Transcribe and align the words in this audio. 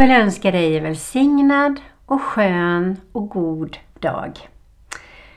vill 0.00 0.10
önska 0.10 0.50
dig 0.50 0.76
en 0.76 0.82
välsignad 0.82 1.80
och 2.06 2.22
skön 2.22 3.00
och 3.12 3.28
god 3.28 3.76
dag. 3.98 4.48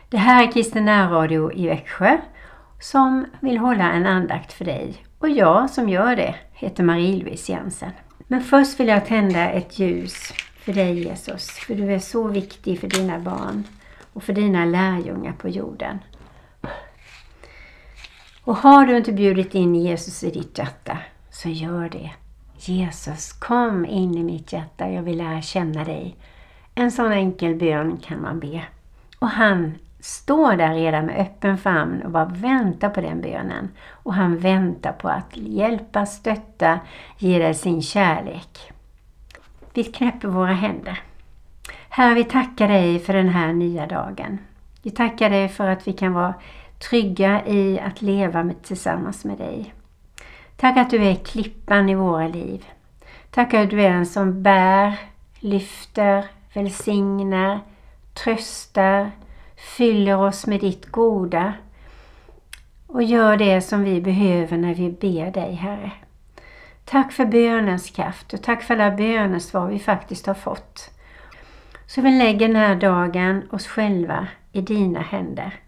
Det 0.09 0.17
här 0.17 0.47
är 0.47 0.51
Kristen 0.51 1.09
Radio 1.09 1.53
i 1.53 1.67
Växjö 1.67 2.17
som 2.79 3.25
vill 3.39 3.57
hålla 3.57 3.91
en 3.91 4.05
andakt 4.05 4.53
för 4.53 4.65
dig. 4.65 5.05
Och 5.19 5.29
jag 5.29 5.69
som 5.69 5.89
gör 5.89 6.15
det 6.15 6.35
heter 6.53 6.83
Marie-Louise 6.83 7.51
Jensen. 7.51 7.91
Men 8.27 8.41
först 8.41 8.79
vill 8.79 8.87
jag 8.87 9.05
tända 9.05 9.49
ett 9.49 9.79
ljus 9.79 10.33
för 10.59 10.73
dig 10.73 11.03
Jesus, 11.03 11.49
för 11.49 11.75
du 11.75 11.93
är 11.93 11.99
så 11.99 12.27
viktig 12.27 12.79
för 12.79 12.87
dina 12.87 13.19
barn 13.19 13.63
och 14.13 14.23
för 14.23 14.33
dina 14.33 14.65
lärjungar 14.65 15.33
på 15.33 15.49
jorden. 15.49 15.99
Och 18.43 18.57
har 18.57 18.85
du 18.85 18.97
inte 18.97 19.11
bjudit 19.11 19.55
in 19.55 19.75
Jesus 19.75 20.23
i 20.23 20.31
ditt 20.31 20.57
hjärta, 20.57 20.97
så 21.29 21.49
gör 21.49 21.89
det. 21.89 22.11
Jesus, 22.69 23.33
kom 23.33 23.85
in 23.85 24.17
i 24.17 24.23
mitt 24.23 24.53
hjärta, 24.53 24.89
jag 24.89 25.01
vill 25.01 25.17
lära 25.17 25.41
känna 25.41 25.83
dig. 25.83 26.15
En 26.75 26.91
sån 26.91 27.11
enkel 27.11 27.55
bön 27.55 27.97
kan 27.97 28.21
man 28.21 28.39
be. 28.39 28.63
Och 29.19 29.29
han 29.29 29.73
står 29.99 30.55
där 30.55 30.73
redan 30.73 31.05
med 31.05 31.21
öppen 31.21 31.57
famn 31.57 32.01
och 32.01 32.11
bara 32.11 32.25
väntar 32.25 32.89
på 32.89 33.01
den 33.01 33.21
bönen. 33.21 33.69
Och 33.89 34.13
han 34.13 34.37
väntar 34.37 34.91
på 34.91 35.09
att 35.09 35.37
hjälpa, 35.37 36.05
stötta, 36.05 36.79
ge 37.17 37.39
dig 37.39 37.53
sin 37.53 37.81
kärlek. 37.81 38.71
Vi 39.73 39.83
knäpper 39.83 40.27
våra 40.27 40.53
händer. 40.53 41.01
Herre, 41.89 42.13
vi 42.13 42.23
tackar 42.23 42.67
dig 42.67 42.99
för 42.99 43.13
den 43.13 43.29
här 43.29 43.53
nya 43.53 43.87
dagen. 43.87 44.39
Vi 44.81 44.91
tackar 44.91 45.29
dig 45.29 45.49
för 45.49 45.67
att 45.67 45.87
vi 45.87 45.93
kan 45.93 46.13
vara 46.13 46.33
trygga 46.89 47.45
i 47.45 47.79
att 47.79 48.01
leva 48.01 48.43
med, 48.43 48.63
tillsammans 48.63 49.25
med 49.25 49.37
dig. 49.37 49.73
Tack 50.57 50.77
att 50.77 50.89
du 50.89 51.05
är 51.05 51.15
klippan 51.15 51.89
i 51.89 51.95
våra 51.95 52.27
liv. 52.27 52.65
Tack 53.31 53.53
att 53.53 53.69
du 53.69 53.81
är 53.81 53.89
den 53.89 54.05
som 54.05 54.43
bär, 54.43 54.99
lyfter, 55.39 56.25
välsignar, 56.53 57.59
tröstar, 58.13 59.11
fyller 59.77 60.17
oss 60.17 60.47
med 60.47 60.59
ditt 60.59 60.85
goda 60.85 61.53
och 62.87 63.03
gör 63.03 63.37
det 63.37 63.61
som 63.61 63.83
vi 63.83 64.01
behöver 64.01 64.57
när 64.57 64.73
vi 64.73 64.89
ber 64.89 65.31
dig, 65.31 65.53
Herre. 65.53 65.91
Tack 66.85 67.11
för 67.11 67.25
bönens 67.25 67.89
kraft 67.89 68.33
och 68.33 68.41
tack 68.41 68.63
för 68.63 68.73
alla 68.73 68.91
bönesvar 68.91 69.67
vi 69.67 69.79
faktiskt 69.79 70.27
har 70.27 70.33
fått. 70.33 70.89
Så 71.87 72.01
vi 72.01 72.11
lägger 72.17 72.47
den 72.47 72.55
här 72.55 72.75
dagen 72.75 73.41
oss 73.51 73.67
själva 73.67 74.27
i 74.51 74.61
dina 74.61 74.99
händer 74.99 75.59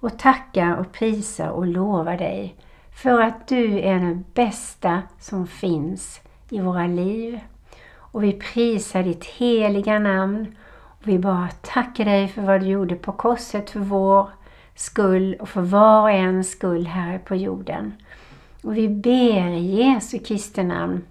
och 0.00 0.18
tackar 0.18 0.76
och 0.76 0.92
prisar 0.92 1.48
och 1.48 1.66
lovar 1.66 2.16
dig 2.16 2.54
för 3.02 3.20
att 3.20 3.48
du 3.48 3.78
är 3.78 3.98
den 3.98 4.24
bästa 4.34 5.02
som 5.20 5.46
finns 5.46 6.20
i 6.50 6.60
våra 6.60 6.86
liv. 6.86 7.40
Och 7.96 8.24
vi 8.24 8.32
prisar 8.32 9.02
ditt 9.02 9.24
heliga 9.24 9.98
namn 9.98 10.56
och 10.70 11.08
vi 11.08 11.18
bara 11.18 11.48
tackar 11.48 12.04
dig 12.04 12.28
för 12.28 12.42
vad 12.42 12.60
du 12.60 12.66
gjorde 12.66 12.94
på 12.94 13.12
korset 13.12 13.70
för 13.70 13.80
vår 13.80 14.30
skull 14.74 15.36
och 15.40 15.48
för 15.48 15.60
var 15.60 16.02
och 16.02 16.10
en 16.10 16.44
skull 16.44 16.86
här 16.86 17.18
på 17.18 17.36
jorden. 17.36 17.92
Och 18.62 18.76
vi 18.76 18.88
ber 18.88 19.48
i 19.48 19.82
Jesu 19.82 20.18
Kristi 20.18 20.62
namn 20.62 21.04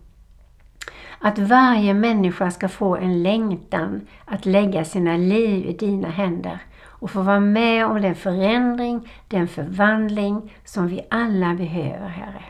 att 1.20 1.40
varje 1.40 1.94
människa 1.94 2.52
ska 2.52 2.70
få 2.70 2.96
en 2.96 3.24
längtan 3.24 4.08
att 4.26 4.46
lägga 4.46 4.86
sina 4.86 5.18
liv 5.18 5.66
i 5.66 5.74
dina 5.74 6.10
händer 6.10 6.60
och 7.00 7.12
få 7.12 7.22
vara 7.22 7.40
med 7.40 7.86
om 7.86 8.02
den 8.02 8.16
förändring, 8.16 9.10
den 9.28 9.48
förvandling 9.48 10.58
som 10.66 10.88
vi 10.88 11.08
alla 11.10 11.54
behöver, 11.54 12.08
Herre. 12.08 12.44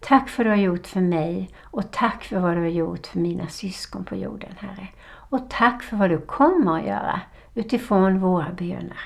Tack 0.00 0.28
för 0.28 0.44
vad 0.44 0.46
du 0.46 0.50
har 0.56 0.64
gjort 0.64 0.86
för 0.86 1.00
mig 1.00 1.50
och 1.60 1.90
tack 1.92 2.24
för 2.24 2.38
vad 2.38 2.56
du 2.56 2.60
har 2.60 2.68
gjort 2.68 3.06
för 3.06 3.18
mina 3.18 3.46
syskon 3.48 4.04
på 4.04 4.16
jorden, 4.16 4.54
Herre. 4.58 4.88
Och 5.06 5.50
tack 5.50 5.82
för 5.82 5.96
vad 5.96 6.10
du 6.10 6.20
kommer 6.20 6.78
att 6.78 6.86
göra 6.86 7.20
utifrån 7.54 8.20
våra 8.20 8.52
böner. 8.52 9.00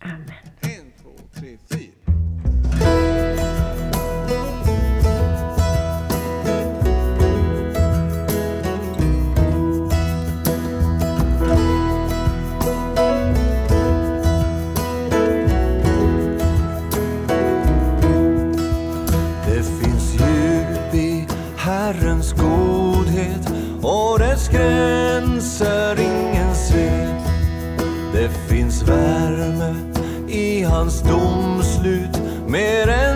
Amen. 0.00 0.32
En, 0.60 0.92
två, 1.02 1.10
tre, 1.34 1.58
fyra. 1.70 1.97
Herrens 21.68 22.32
godhet 22.32 23.52
och 23.82 24.18
dess 24.18 24.48
gränser 24.48 26.00
ingen 26.00 26.54
ser. 26.54 27.14
Det 28.12 28.30
finns 28.48 28.82
värme 28.82 29.74
i 30.28 30.62
hans 30.62 31.02
domslut 31.02 32.20
mer 32.46 32.88
än 32.88 33.07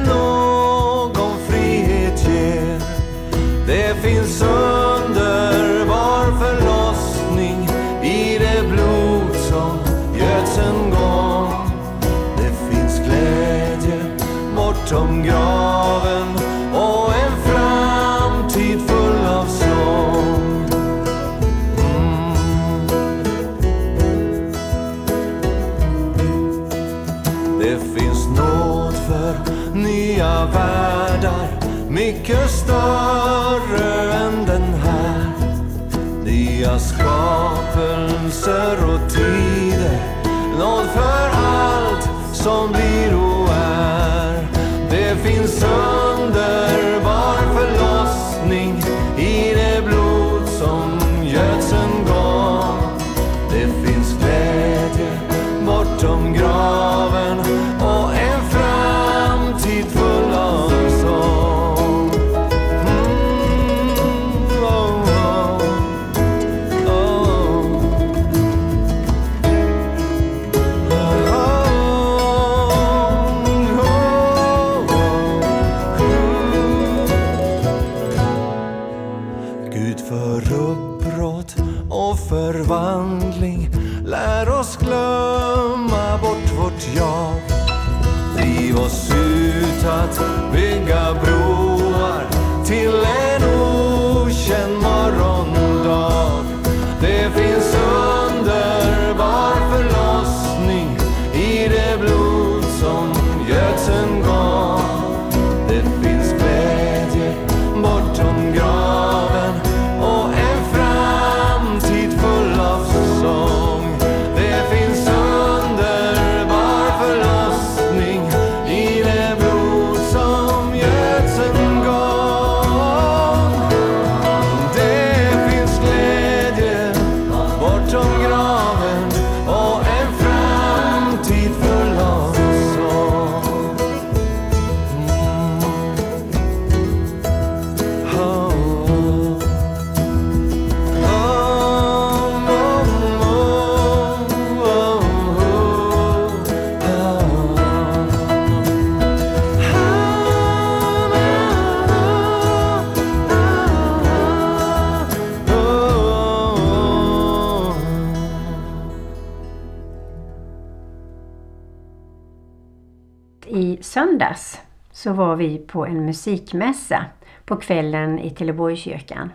söndags 163.82 164.60
så 164.92 165.12
var 165.12 165.36
vi 165.36 165.58
på 165.58 165.86
en 165.86 166.06
musikmässa 166.06 167.04
på 167.44 167.56
kvällen 167.56 168.18
i 168.18 168.30
Teleborgkyrkan. 168.30 169.32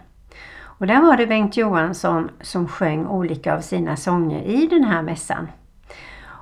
Och 0.59 0.87
där 0.87 1.01
var 1.01 1.17
det 1.17 1.27
Bengt 1.27 1.57
Johansson 1.57 2.29
som 2.41 2.67
sjöng 2.67 3.07
olika 3.07 3.55
av 3.55 3.61
sina 3.61 3.95
sånger 3.95 4.41
i 4.41 4.67
den 4.67 4.83
här 4.83 5.01
mässan. 5.01 5.47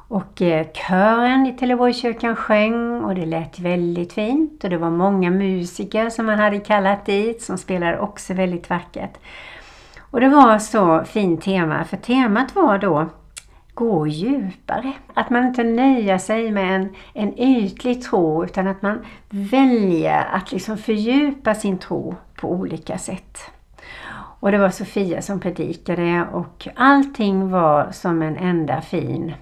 Och 0.07 0.41
eh, 0.41 0.67
kören 0.73 1.45
i 1.45 1.53
Teleborgkyrkan 1.53 2.35
sjöng 2.35 3.03
och 3.03 3.15
det 3.15 3.25
lät 3.25 3.59
väldigt 3.59 4.13
fint. 4.13 4.63
Och 4.63 4.69
det 4.69 4.77
var 4.77 4.89
många 4.89 5.31
musiker 5.31 6.09
som 6.09 6.25
man 6.25 6.39
hade 6.39 6.59
kallat 6.59 7.05
dit 7.05 7.41
som 7.41 7.57
spelade 7.57 7.99
också 7.99 8.33
väldigt 8.33 8.69
vackert. 8.69 9.17
Och 9.99 10.19
det 10.19 10.29
var 10.29 10.59
så 10.59 11.03
fint 11.05 11.41
tema, 11.41 11.83
för 11.83 11.97
temat 11.97 12.55
var 12.55 12.77
då 12.77 13.09
gå 13.75 14.07
djupare. 14.07 14.93
Att 15.13 15.29
man 15.29 15.47
inte 15.47 15.63
nöjer 15.63 16.17
sig 16.17 16.51
med 16.51 16.75
en, 16.75 16.95
en 17.13 17.39
ytlig 17.39 18.01
tro 18.01 18.43
utan 18.43 18.67
att 18.67 18.81
man 18.81 19.05
väljer 19.29 20.25
att 20.31 20.51
liksom 20.51 20.77
fördjupa 20.77 21.55
sin 21.55 21.77
tro 21.77 22.15
på 22.35 22.51
olika 22.51 22.97
sätt. 22.97 23.39
Och 24.39 24.51
det 24.51 24.57
var 24.57 24.69
Sofia 24.69 25.21
som 25.21 25.39
predikade 25.39 26.27
och 26.31 26.67
allting 26.75 27.51
var 27.51 27.91
som 27.91 28.21
en 28.21 28.37
enda 28.37 28.81
fin 28.81 29.33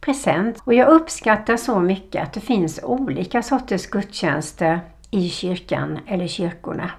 present. 0.00 0.62
Och 0.64 0.74
jag 0.74 0.88
uppskattar 0.88 1.56
så 1.56 1.80
mycket 1.80 2.22
att 2.22 2.32
det 2.32 2.40
finns 2.40 2.80
olika 2.82 3.42
sorters 3.42 3.86
gudstjänster 3.86 4.80
i 5.10 5.28
kyrkan 5.28 5.98
eller 6.06 6.26
kyrkorna. 6.26 6.90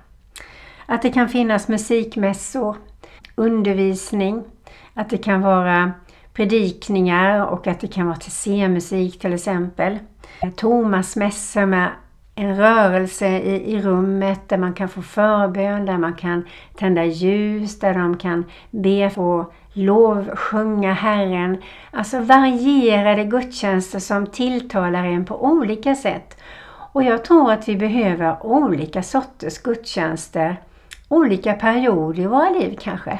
Att 0.86 1.02
det 1.02 1.10
kan 1.10 1.30
finnas 1.30 1.68
musikmässor, 1.68 2.78
undervisning, 3.36 4.44
att 4.94 5.10
det 5.10 5.18
kan 5.18 5.42
vara 5.42 5.92
predikningar 6.34 7.46
och 7.46 7.68
att 7.68 7.80
det 7.80 7.88
kan 7.88 8.08
vara 8.08 8.18
till 8.18 8.32
scenmusik 8.32 9.20
till 9.20 9.34
exempel. 9.34 10.00
Thomasmässor 10.56 11.66
med 11.66 11.90
en 12.36 12.58
rörelse 12.58 13.28
i, 13.28 13.74
i 13.74 13.82
rummet 13.82 14.50
där 14.50 14.58
man 14.58 14.74
kan 14.74 14.90
få 14.90 15.02
förbön, 15.02 15.86
där 15.86 15.98
man 15.98 16.14
kan 16.14 16.46
tända 16.76 17.06
ljus, 17.06 17.80
där 17.80 17.94
de 17.94 18.18
kan 18.18 18.46
be 18.72 19.12
och 19.16 19.54
lovsjunga 19.74 20.94
Herren. 20.94 21.62
Alltså 21.92 22.20
varierade 22.20 23.24
gudstjänster 23.24 24.00
som 24.00 24.28
tilltalar 24.28 25.06
en 25.06 25.26
på 25.26 25.46
olika 25.46 25.96
sätt. 25.96 26.38
Och 26.94 27.04
jag 27.04 27.26
tror 27.26 27.52
att 27.52 27.68
vi 27.68 27.76
behöver 27.76 28.46
olika 28.46 29.04
sorters 29.04 29.58
gudstjänster, 29.58 30.62
olika 31.10 31.54
perioder 31.54 32.24
i 32.24 32.28
våra 32.28 32.50
liv 32.50 32.78
kanske. 32.82 33.20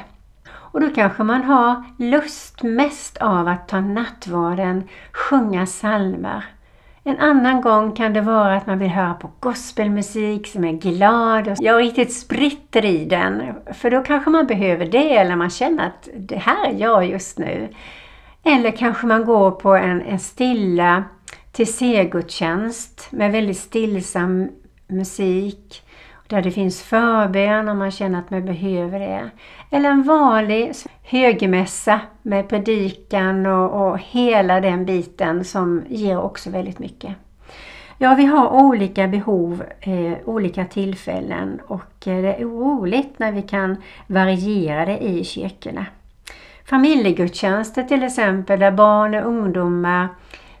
Och 0.74 0.80
då 0.80 0.90
kanske 0.90 1.22
man 1.22 1.42
har 1.42 1.84
lust 1.98 2.62
mest 2.62 3.16
av 3.16 3.48
att 3.48 3.68
ta 3.68 3.80
nattvarden, 3.80 4.88
sjunga 5.12 5.66
salmer. 5.66 6.44
En 7.04 7.18
annan 7.18 7.60
gång 7.60 7.92
kan 7.92 8.12
det 8.12 8.20
vara 8.20 8.56
att 8.56 8.66
man 8.66 8.78
vill 8.78 8.88
höra 8.88 9.14
på 9.14 9.30
gospelmusik 9.40 10.46
som 10.46 10.64
är 10.64 10.72
glad 10.72 11.48
och 11.48 11.56
jag 11.60 11.80
riktigt 11.80 12.12
spritter 12.12 12.84
i 12.84 13.04
den. 13.04 13.42
För 13.74 13.90
då 13.90 14.02
kanske 14.02 14.30
man 14.30 14.46
behöver 14.46 14.86
det 14.86 15.16
eller 15.16 15.36
man 15.36 15.50
känner 15.50 15.86
att 15.86 16.08
det 16.16 16.38
här 16.38 16.66
är 16.66 16.78
jag 16.78 17.06
just 17.06 17.38
nu. 17.38 17.68
Eller 18.42 18.70
kanske 18.70 19.06
man 19.06 19.24
går 19.24 19.50
på 19.50 19.74
en, 19.74 20.02
en 20.02 20.18
stilla 20.18 21.04
till 21.52 22.08
gudstjänst 22.12 23.06
med 23.10 23.32
väldigt 23.32 23.58
stillsam 23.58 24.48
musik 24.86 25.82
där 26.34 26.42
det 26.42 26.50
finns 26.50 26.82
förbön 26.82 27.68
om 27.68 27.78
man 27.78 27.90
känner 27.90 28.18
att 28.18 28.30
man 28.30 28.46
behöver 28.46 29.00
det. 29.00 29.30
Eller 29.70 29.90
en 29.90 30.02
vanlig 30.02 30.72
högmässa 31.02 32.00
med 32.22 32.48
predikan 32.48 33.46
och, 33.46 33.88
och 33.88 33.98
hela 33.98 34.60
den 34.60 34.84
biten 34.84 35.44
som 35.44 35.82
ger 35.88 36.20
också 36.20 36.50
väldigt 36.50 36.78
mycket. 36.78 37.14
Ja, 37.98 38.14
vi 38.14 38.24
har 38.24 38.48
olika 38.48 39.08
behov, 39.08 39.64
eh, 39.80 40.12
olika 40.24 40.64
tillfällen 40.64 41.60
och 41.66 42.08
eh, 42.08 42.22
det 42.22 42.34
är 42.34 42.44
roligt 42.44 43.18
när 43.18 43.32
vi 43.32 43.42
kan 43.42 43.76
variera 44.06 44.86
det 44.86 44.98
i 44.98 45.24
kyrkorna. 45.24 45.86
Familjegudstjänster 46.64 47.82
till 47.82 48.02
exempel 48.02 48.60
där 48.60 48.70
barn 48.70 49.14
och 49.14 49.26
ungdomar 49.26 50.08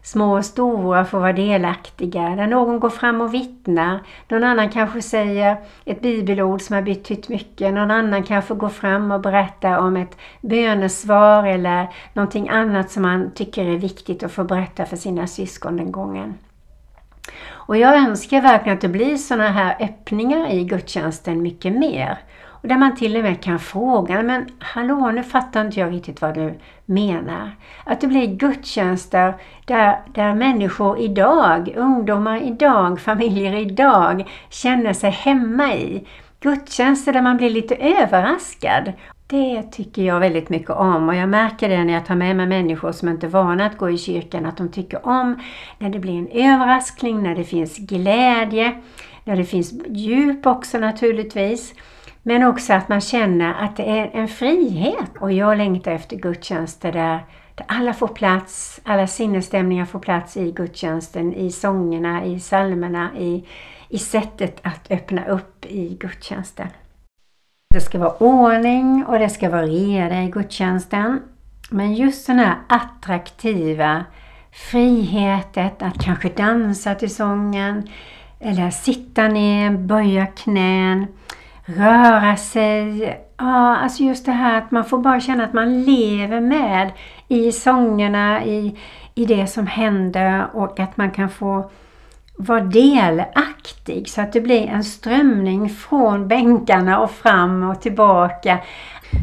Små 0.04 0.36
och 0.36 0.44
stora 0.44 1.04
får 1.04 1.20
vara 1.20 1.32
delaktiga, 1.32 2.22
där 2.22 2.46
någon 2.46 2.80
går 2.80 2.90
fram 2.90 3.20
och 3.20 3.34
vittnar. 3.34 4.00
Någon 4.28 4.44
annan 4.44 4.68
kanske 4.68 5.02
säger 5.02 5.56
ett 5.84 6.00
bibelord 6.00 6.62
som 6.62 6.74
har 6.74 6.82
betytt 6.82 7.28
mycket. 7.28 7.74
Någon 7.74 7.90
annan 7.90 8.22
kanske 8.22 8.54
går 8.54 8.68
fram 8.68 9.12
och 9.12 9.20
berättar 9.20 9.78
om 9.78 9.96
ett 9.96 10.16
bönesvar 10.40 11.46
eller 11.46 11.88
någonting 12.12 12.48
annat 12.48 12.90
som 12.90 13.02
man 13.02 13.30
tycker 13.34 13.64
är 13.64 13.76
viktigt 13.76 14.22
att 14.22 14.32
få 14.32 14.44
berätta 14.44 14.86
för 14.86 14.96
sina 14.96 15.26
syskon 15.26 15.76
den 15.76 15.92
gången. 15.92 16.34
Och 17.50 17.76
jag 17.76 17.96
önskar 17.96 18.40
verkligen 18.40 18.76
att 18.76 18.82
det 18.82 18.88
blir 18.88 19.16
sådana 19.16 19.48
här 19.48 19.76
öppningar 19.80 20.52
i 20.52 20.64
gudstjänsten 20.64 21.42
mycket 21.42 21.72
mer. 21.72 22.18
Och 22.64 22.68
där 22.68 22.78
man 22.78 22.96
till 22.96 23.16
och 23.16 23.22
med 23.22 23.42
kan 23.42 23.58
fråga, 23.58 24.22
men 24.22 24.46
hallå 24.58 25.10
nu 25.10 25.22
fattar 25.22 25.60
inte 25.60 25.80
jag 25.80 25.92
riktigt 25.92 26.20
vad 26.20 26.34
du 26.34 26.54
menar. 26.84 27.50
Att 27.84 28.00
det 28.00 28.06
blir 28.06 28.26
gudstjänster 28.26 29.34
där, 29.64 29.98
där 30.14 30.34
människor 30.34 30.98
idag, 30.98 31.72
ungdomar 31.76 32.42
idag, 32.42 33.00
familjer 33.00 33.56
idag 33.56 34.28
känner 34.50 34.92
sig 34.92 35.10
hemma 35.10 35.74
i. 35.74 36.06
Gudstjänster 36.40 37.12
där 37.12 37.22
man 37.22 37.36
blir 37.36 37.50
lite 37.50 37.74
överraskad. 37.74 38.92
Det 39.26 39.62
tycker 39.62 40.02
jag 40.02 40.20
väldigt 40.20 40.48
mycket 40.48 40.70
om 40.70 41.08
och 41.08 41.14
jag 41.14 41.28
märker 41.28 41.68
det 41.68 41.84
när 41.84 41.94
jag 41.94 42.06
tar 42.06 42.14
med 42.14 42.36
mig 42.36 42.46
människor 42.46 42.92
som 42.92 43.08
inte 43.08 43.26
är 43.26 43.30
vana 43.30 43.66
att 43.66 43.78
gå 43.78 43.90
i 43.90 43.98
kyrkan 43.98 44.46
att 44.46 44.56
de 44.56 44.68
tycker 44.68 45.06
om 45.06 45.40
när 45.78 45.90
det 45.90 45.98
blir 45.98 46.18
en 46.18 46.28
överraskning, 46.28 47.22
när 47.22 47.34
det 47.34 47.44
finns 47.44 47.78
glädje, 47.78 48.74
när 49.24 49.36
det 49.36 49.44
finns 49.44 49.72
djup 49.88 50.46
också 50.46 50.78
naturligtvis. 50.78 51.74
Men 52.26 52.42
också 52.42 52.72
att 52.72 52.88
man 52.88 53.00
känner 53.00 53.54
att 53.54 53.76
det 53.76 53.98
är 53.98 54.10
en 54.12 54.28
frihet. 54.28 55.10
Och 55.20 55.32
jag 55.32 55.58
längtar 55.58 55.92
efter 55.92 56.16
gudstjänster 56.16 56.92
där, 56.92 57.24
där 57.54 57.66
alla 57.68 57.92
får 57.92 58.08
plats, 58.08 58.80
alla 58.84 59.06
sinnesstämningar 59.06 59.84
får 59.84 59.98
plats 59.98 60.36
i 60.36 60.52
gudstjänsten, 60.52 61.34
i 61.34 61.50
sångerna, 61.50 62.24
i 62.24 62.38
psalmerna, 62.38 63.10
i, 63.18 63.44
i 63.88 63.98
sättet 63.98 64.60
att 64.62 64.90
öppna 64.90 65.26
upp 65.26 65.66
i 65.66 65.96
gudstjänsten. 66.00 66.68
Det 67.74 67.80
ska 67.80 67.98
vara 67.98 68.16
ordning 68.18 69.04
och 69.06 69.18
det 69.18 69.28
ska 69.28 69.50
vara 69.50 69.66
reda 69.66 70.22
i 70.22 70.28
gudstjänsten. 70.28 71.20
Men 71.70 71.94
just 71.94 72.26
den 72.26 72.38
här 72.38 72.54
attraktiva 72.68 74.04
friheten 74.52 75.70
att 75.78 76.04
kanske 76.04 76.28
dansa 76.28 76.94
till 76.94 77.14
sången 77.14 77.88
eller 78.40 78.70
sitta 78.70 79.28
ner, 79.28 79.70
böja 79.70 80.26
knän 80.26 81.06
röra 81.64 82.36
sig. 82.36 83.02
Ja, 83.36 83.76
alltså 83.76 84.02
just 84.02 84.26
det 84.26 84.32
här 84.32 84.58
att 84.58 84.70
man 84.70 84.84
får 84.84 84.98
bara 84.98 85.20
känna 85.20 85.44
att 85.44 85.52
man 85.52 85.82
lever 85.82 86.40
med 86.40 86.92
i 87.28 87.52
sångerna, 87.52 88.44
i, 88.44 88.78
i 89.14 89.26
det 89.26 89.46
som 89.46 89.66
händer 89.66 90.46
och 90.52 90.80
att 90.80 90.96
man 90.96 91.10
kan 91.10 91.30
få 91.30 91.70
vara 92.36 92.60
delaktig 92.60 94.08
så 94.08 94.20
att 94.20 94.32
det 94.32 94.40
blir 94.40 94.66
en 94.66 94.84
strömning 94.84 95.70
från 95.70 96.28
bänkarna 96.28 96.98
och 96.98 97.10
fram 97.10 97.62
och 97.62 97.80
tillbaka. 97.80 98.58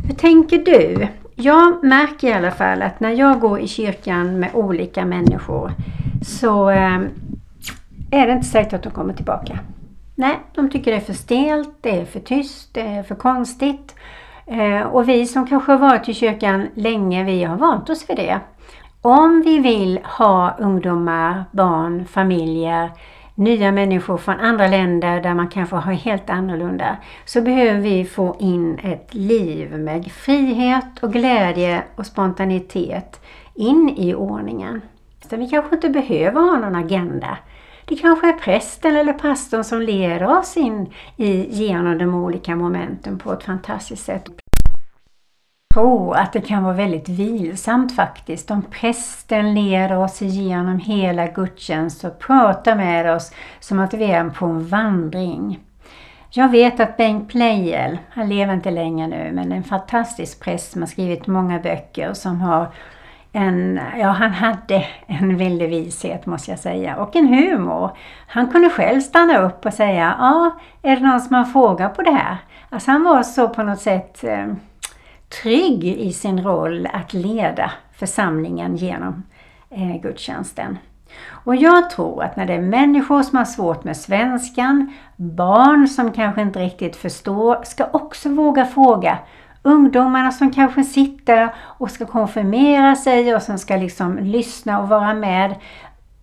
Hur 0.07 0.15
tänker 0.15 0.57
du? 0.57 1.07
Jag 1.35 1.83
märker 1.83 2.27
i 2.27 2.33
alla 2.33 2.51
fall 2.51 2.81
att 2.81 2.99
när 2.99 3.11
jag 3.11 3.39
går 3.39 3.59
i 3.59 3.67
kyrkan 3.67 4.39
med 4.39 4.49
olika 4.53 5.05
människor 5.05 5.71
så 6.21 6.69
eh, 6.69 6.99
är 8.11 8.27
det 8.27 8.33
inte 8.33 8.47
säkert 8.47 8.73
att 8.73 8.83
de 8.83 8.91
kommer 8.91 9.13
tillbaka. 9.13 9.59
Nej, 10.21 10.39
de 10.55 10.69
tycker 10.69 10.91
det 10.91 10.97
är 10.97 11.01
för 11.01 11.13
stelt, 11.13 11.69
det 11.81 11.89
är 11.89 12.05
för 12.05 12.19
tyst, 12.19 12.73
det 12.73 12.81
är 12.81 13.03
för 13.03 13.15
konstigt. 13.15 13.95
Eh, 14.45 14.81
och 14.81 15.09
vi 15.09 15.25
som 15.25 15.47
kanske 15.47 15.71
har 15.71 15.79
varit 15.79 16.09
i 16.09 16.13
kyrkan 16.13 16.67
länge, 16.75 17.23
vi 17.23 17.43
har 17.43 17.55
vant 17.55 17.89
oss 17.89 18.09
vid 18.09 18.17
det. 18.17 18.39
Om 19.01 19.41
vi 19.45 19.59
vill 19.59 19.99
ha 20.03 20.55
ungdomar, 20.59 21.43
barn, 21.51 22.05
familjer, 22.05 22.91
nya 23.35 23.71
människor 23.71 24.17
från 24.17 24.39
andra 24.39 24.67
länder 24.67 25.21
där 25.21 25.33
man 25.33 25.47
kanske 25.47 25.75
har 25.75 25.93
helt 25.93 26.29
annorlunda, 26.29 26.97
så 27.25 27.41
behöver 27.41 27.79
vi 27.79 28.05
få 28.05 28.35
in 28.39 28.79
ett 28.83 29.13
liv 29.13 29.77
med 29.77 30.11
frihet 30.11 30.99
och 31.01 31.13
glädje 31.13 31.83
och 31.95 32.05
spontanitet 32.05 33.21
in 33.53 33.93
i 33.97 34.15
ordningen. 34.15 34.81
Så 35.29 35.37
vi 35.37 35.49
kanske 35.49 35.75
inte 35.75 35.89
behöver 35.89 36.41
ha 36.41 36.57
någon 36.57 36.75
agenda. 36.75 37.37
Det 37.91 37.97
kanske 37.97 38.29
är 38.29 38.33
prästen 38.33 38.95
eller 38.95 39.13
pastorn 39.13 39.63
som 39.63 39.81
leder 39.81 40.39
oss 40.39 40.57
in 40.57 40.93
i, 41.17 41.47
genom 41.49 41.97
de 41.97 42.15
olika 42.15 42.55
momenten 42.55 43.17
på 43.17 43.33
ett 43.33 43.43
fantastiskt 43.43 44.05
sätt. 44.05 44.23
Jag 44.27 45.73
tror 45.73 46.15
att 46.15 46.33
det 46.33 46.41
kan 46.41 46.63
vara 46.63 46.73
väldigt 46.73 47.09
vilsamt 47.09 47.95
faktiskt 47.95 48.51
om 48.51 48.61
prästen 48.61 49.53
leder 49.53 49.97
oss 49.97 50.21
igenom 50.21 50.79
hela 50.79 51.27
gudstjänst 51.27 52.03
och 52.03 52.19
pratar 52.19 52.75
med 52.75 53.15
oss 53.15 53.33
som 53.59 53.79
att 53.79 53.93
vi 53.93 54.05
är 54.05 54.29
på 54.29 54.45
en 54.45 54.67
vandring. 54.67 55.59
Jag 56.29 56.49
vet 56.49 56.79
att 56.79 56.97
Bengt 56.97 57.29
Pleijel, 57.29 57.97
han 58.09 58.29
lever 58.29 58.53
inte 58.53 58.71
längre 58.71 59.07
nu, 59.07 59.31
men 59.33 59.51
en 59.51 59.63
fantastisk 59.63 60.43
präst 60.43 60.71
som 60.71 60.81
har 60.81 60.87
skrivit 60.87 61.27
många 61.27 61.59
böcker 61.59 62.13
som 62.13 62.41
har 62.41 62.67
en, 63.31 63.79
ja 63.99 64.07
han 64.07 64.31
hade 64.31 64.85
en 65.07 65.37
väldig 65.37 65.69
vishet 65.69 66.25
måste 66.25 66.51
jag 66.51 66.59
säga 66.59 66.95
och 66.95 67.15
en 67.15 67.27
humor. 67.27 67.91
Han 68.27 68.47
kunde 68.47 68.69
själv 68.69 69.01
stanna 69.01 69.39
upp 69.39 69.65
och 69.65 69.73
säga, 69.73 70.15
ja 70.19 70.59
är 70.81 70.95
det 70.95 71.07
någon 71.07 71.21
som 71.21 71.35
har 71.35 71.45
fråga 71.45 71.89
på 71.89 72.01
det 72.01 72.11
här? 72.11 72.37
Alltså 72.69 72.91
han 72.91 73.03
var 73.03 73.23
så 73.23 73.49
på 73.49 73.63
något 73.63 73.81
sätt 73.81 74.23
eh, 74.23 74.47
trygg 75.41 75.83
i 75.83 76.13
sin 76.13 76.43
roll 76.43 76.87
att 76.93 77.13
leda 77.13 77.71
församlingen 77.93 78.75
genom 78.75 79.23
eh, 79.69 80.01
gudstjänsten. 80.01 80.77
Och 81.29 81.55
jag 81.55 81.89
tror 81.89 82.23
att 82.23 82.35
när 82.35 82.45
det 82.45 82.53
är 82.53 82.61
människor 82.61 83.23
som 83.23 83.37
har 83.37 83.45
svårt 83.45 83.83
med 83.83 83.97
svenskan, 83.97 84.93
barn 85.15 85.87
som 85.87 86.11
kanske 86.11 86.41
inte 86.41 86.59
riktigt 86.59 86.95
förstår, 86.95 87.63
ska 87.63 87.85
också 87.93 88.29
våga 88.29 88.65
fråga. 88.65 89.17
Ungdomarna 89.63 90.31
som 90.31 90.51
kanske 90.51 90.83
sitter 90.83 91.53
och 91.59 91.91
ska 91.91 92.05
konfirmera 92.05 92.95
sig 92.95 93.35
och 93.35 93.41
som 93.41 93.57
ska 93.57 93.75
liksom 93.75 94.17
lyssna 94.17 94.79
och 94.79 94.89
vara 94.89 95.13
med. 95.13 95.55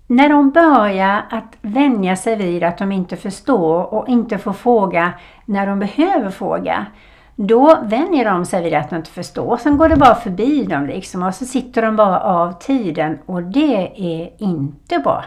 När 0.06 0.28
de 0.28 0.50
börjar 0.50 1.26
att 1.30 1.56
vänja 1.60 2.16
sig 2.16 2.36
vid 2.36 2.64
att 2.64 2.78
de 2.78 2.92
inte 2.92 3.16
förstår 3.16 3.94
och 3.94 4.08
inte 4.08 4.38
får 4.38 4.52
fråga 4.52 5.12
när 5.44 5.66
de 5.66 5.78
behöver 5.78 6.30
fråga, 6.30 6.86
då 7.36 7.78
vänjer 7.82 8.24
de 8.24 8.44
sig 8.44 8.62
vid 8.62 8.74
att 8.74 8.90
de 8.90 8.96
inte 8.96 9.10
förstår. 9.10 9.56
Sen 9.56 9.78
går 9.78 9.88
det 9.88 9.96
bara 9.96 10.14
förbi 10.14 10.64
dem 10.64 10.86
liksom 10.86 11.22
och 11.22 11.34
så 11.34 11.44
sitter 11.44 11.82
de 11.82 11.96
bara 11.96 12.20
av 12.20 12.52
tiden 12.52 13.18
och 13.26 13.42
det 13.42 13.92
är 13.96 14.42
inte 14.42 14.98
bra. 14.98 15.24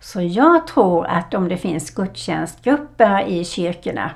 Så 0.00 0.22
jag 0.22 0.66
tror 0.66 1.06
att 1.06 1.34
om 1.34 1.48
det 1.48 1.56
finns 1.56 1.90
gudstjänstgrupper 1.90 3.28
i 3.28 3.44
kyrkorna 3.44 4.10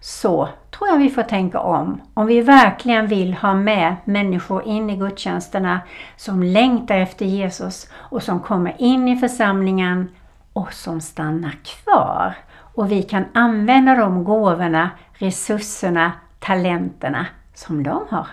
så 0.00 0.48
tror 0.70 0.88
jag 0.88 0.98
vi 0.98 1.10
får 1.10 1.22
tänka 1.22 1.60
om. 1.60 2.00
Om 2.14 2.26
vi 2.26 2.40
verkligen 2.40 3.06
vill 3.06 3.34
ha 3.34 3.54
med 3.54 3.96
människor 4.04 4.62
in 4.62 4.90
i 4.90 4.96
gudstjänsterna 4.96 5.80
som 6.16 6.42
längtar 6.42 6.96
efter 6.98 7.26
Jesus 7.26 7.88
och 7.92 8.22
som 8.22 8.40
kommer 8.40 8.74
in 8.78 9.08
i 9.08 9.16
församlingen 9.16 10.08
och 10.52 10.72
som 10.72 11.00
stannar 11.00 11.58
kvar. 11.64 12.34
Och 12.74 12.92
vi 12.92 13.02
kan 13.02 13.24
använda 13.34 13.94
de 13.94 14.24
gåvorna, 14.24 14.90
resurserna, 15.12 16.12
talenterna 16.38 17.26
som 17.54 17.82
de 17.82 18.06
har. 18.10 18.26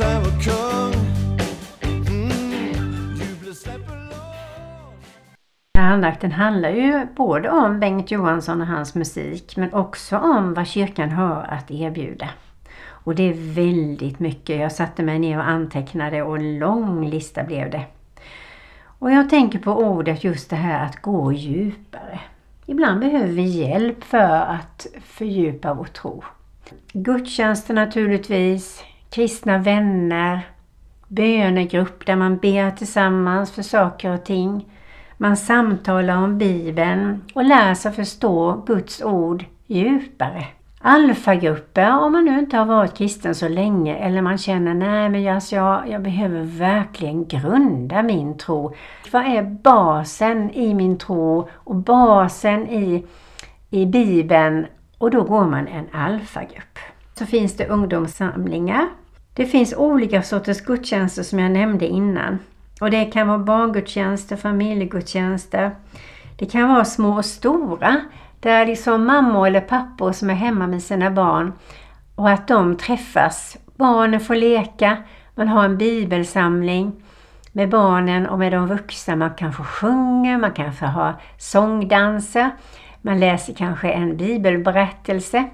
Vår 0.00 0.42
kung 0.42 0.92
Den 5.74 5.84
här 5.84 5.92
andakten 5.92 6.32
handlar 6.32 6.70
ju 6.70 7.06
både 7.16 7.50
om 7.50 7.80
Bengt 7.80 8.10
Johansson 8.10 8.60
och 8.60 8.66
hans 8.66 8.94
musik 8.94 9.56
men 9.56 9.74
också 9.74 10.18
om 10.18 10.54
vad 10.54 10.66
kyrkan 10.66 11.10
har 11.10 11.42
att 11.42 11.70
erbjuda. 11.70 12.28
Och 12.86 13.14
det 13.14 13.22
är 13.22 13.54
väldigt 13.54 14.18
mycket. 14.18 14.60
Jag 14.60 14.72
satte 14.72 15.02
mig 15.02 15.18
ner 15.18 15.38
och 15.38 15.48
antecknade 15.48 16.22
och 16.22 16.36
en 16.36 16.58
lång 16.58 17.06
lista 17.06 17.44
blev 17.44 17.70
det. 17.70 17.84
Och 18.82 19.10
jag 19.10 19.30
tänker 19.30 19.58
på 19.58 19.72
ordet 19.72 20.24
just 20.24 20.50
det 20.50 20.56
här 20.56 20.86
att 20.86 21.02
gå 21.02 21.32
djupare. 21.32 22.20
Ibland 22.66 23.00
behöver 23.00 23.28
vi 23.28 23.42
hjälp 23.42 24.04
för 24.04 24.40
att 24.40 24.86
fördjupa 25.04 25.74
vår 25.74 25.84
tro. 25.84 26.24
Gudstjänster 26.92 27.74
naturligtvis, 27.74 28.84
kristna 29.10 29.58
vänner, 29.58 30.40
bönegrupp 31.08 32.06
där 32.06 32.16
man 32.16 32.36
ber 32.36 32.70
tillsammans 32.70 33.52
för 33.52 33.62
saker 33.62 34.14
och 34.14 34.24
ting. 34.24 34.68
Man 35.16 35.36
samtalar 35.36 36.16
om 36.16 36.38
Bibeln 36.38 37.22
och 37.34 37.44
lär 37.44 37.74
sig 37.74 37.92
förstå 37.92 38.62
Guds 38.66 39.02
ord 39.02 39.44
djupare. 39.66 40.44
Alfagrupper 40.82 41.98
om 41.98 42.12
man 42.12 42.24
nu 42.24 42.38
inte 42.38 42.56
har 42.56 42.64
varit 42.64 42.94
kristen 42.94 43.34
så 43.34 43.48
länge 43.48 43.96
eller 43.96 44.22
man 44.22 44.38
känner 44.38 44.74
nej 44.74 45.08
men 45.08 45.34
alltså, 45.34 45.56
jag, 45.56 45.88
jag 45.88 46.02
behöver 46.02 46.42
verkligen 46.42 47.28
grunda 47.28 48.02
min 48.02 48.38
tro. 48.38 48.74
Vad 49.12 49.22
är 49.24 49.42
basen 49.42 50.50
i 50.50 50.74
min 50.74 50.98
tro 50.98 51.48
och 51.52 51.76
basen 51.76 52.68
i, 52.68 53.06
i 53.70 53.86
Bibeln? 53.86 54.66
Och 54.98 55.10
då 55.10 55.22
går 55.22 55.44
man 55.44 55.68
en 55.68 55.86
alfagrupp. 55.92 56.78
Så 57.14 57.26
finns 57.26 57.56
det 57.56 57.66
ungdomssamlingar. 57.66 58.88
Det 59.40 59.46
finns 59.46 59.74
olika 59.76 60.22
sorters 60.22 60.60
gudstjänster 60.60 61.22
som 61.22 61.38
jag 61.38 61.50
nämnde 61.50 61.86
innan. 61.86 62.38
Och 62.80 62.90
det 62.90 63.04
kan 63.04 63.28
vara 63.28 63.38
barngudstjänster, 63.38 64.36
familjegudstjänster. 64.36 65.70
Det 66.38 66.46
kan 66.46 66.68
vara 66.68 66.84
små 66.84 67.16
och 67.16 67.24
stora. 67.24 68.00
Där 68.40 68.66
liksom 68.66 69.06
mammor 69.06 69.46
eller 69.46 69.60
pappor 69.60 70.12
som 70.12 70.30
är 70.30 70.34
hemma 70.34 70.66
med 70.66 70.82
sina 70.82 71.10
barn 71.10 71.52
och 72.14 72.30
att 72.30 72.48
de 72.48 72.76
träffas. 72.76 73.56
Barnen 73.76 74.20
får 74.20 74.34
leka, 74.34 74.96
man 75.34 75.48
har 75.48 75.64
en 75.64 75.78
bibelsamling 75.78 76.92
med 77.52 77.68
barnen 77.68 78.26
och 78.26 78.38
med 78.38 78.52
de 78.52 78.66
vuxna. 78.66 79.16
Man 79.16 79.34
kanske 79.36 79.62
sjunger, 79.62 80.38
man 80.38 80.52
kanske 80.52 80.86
har 80.86 81.14
sångdanser. 81.38 82.50
Man 83.02 83.20
läser 83.20 83.54
kanske 83.54 83.90
en 83.90 84.16
bibelberättelse. 84.16 85.44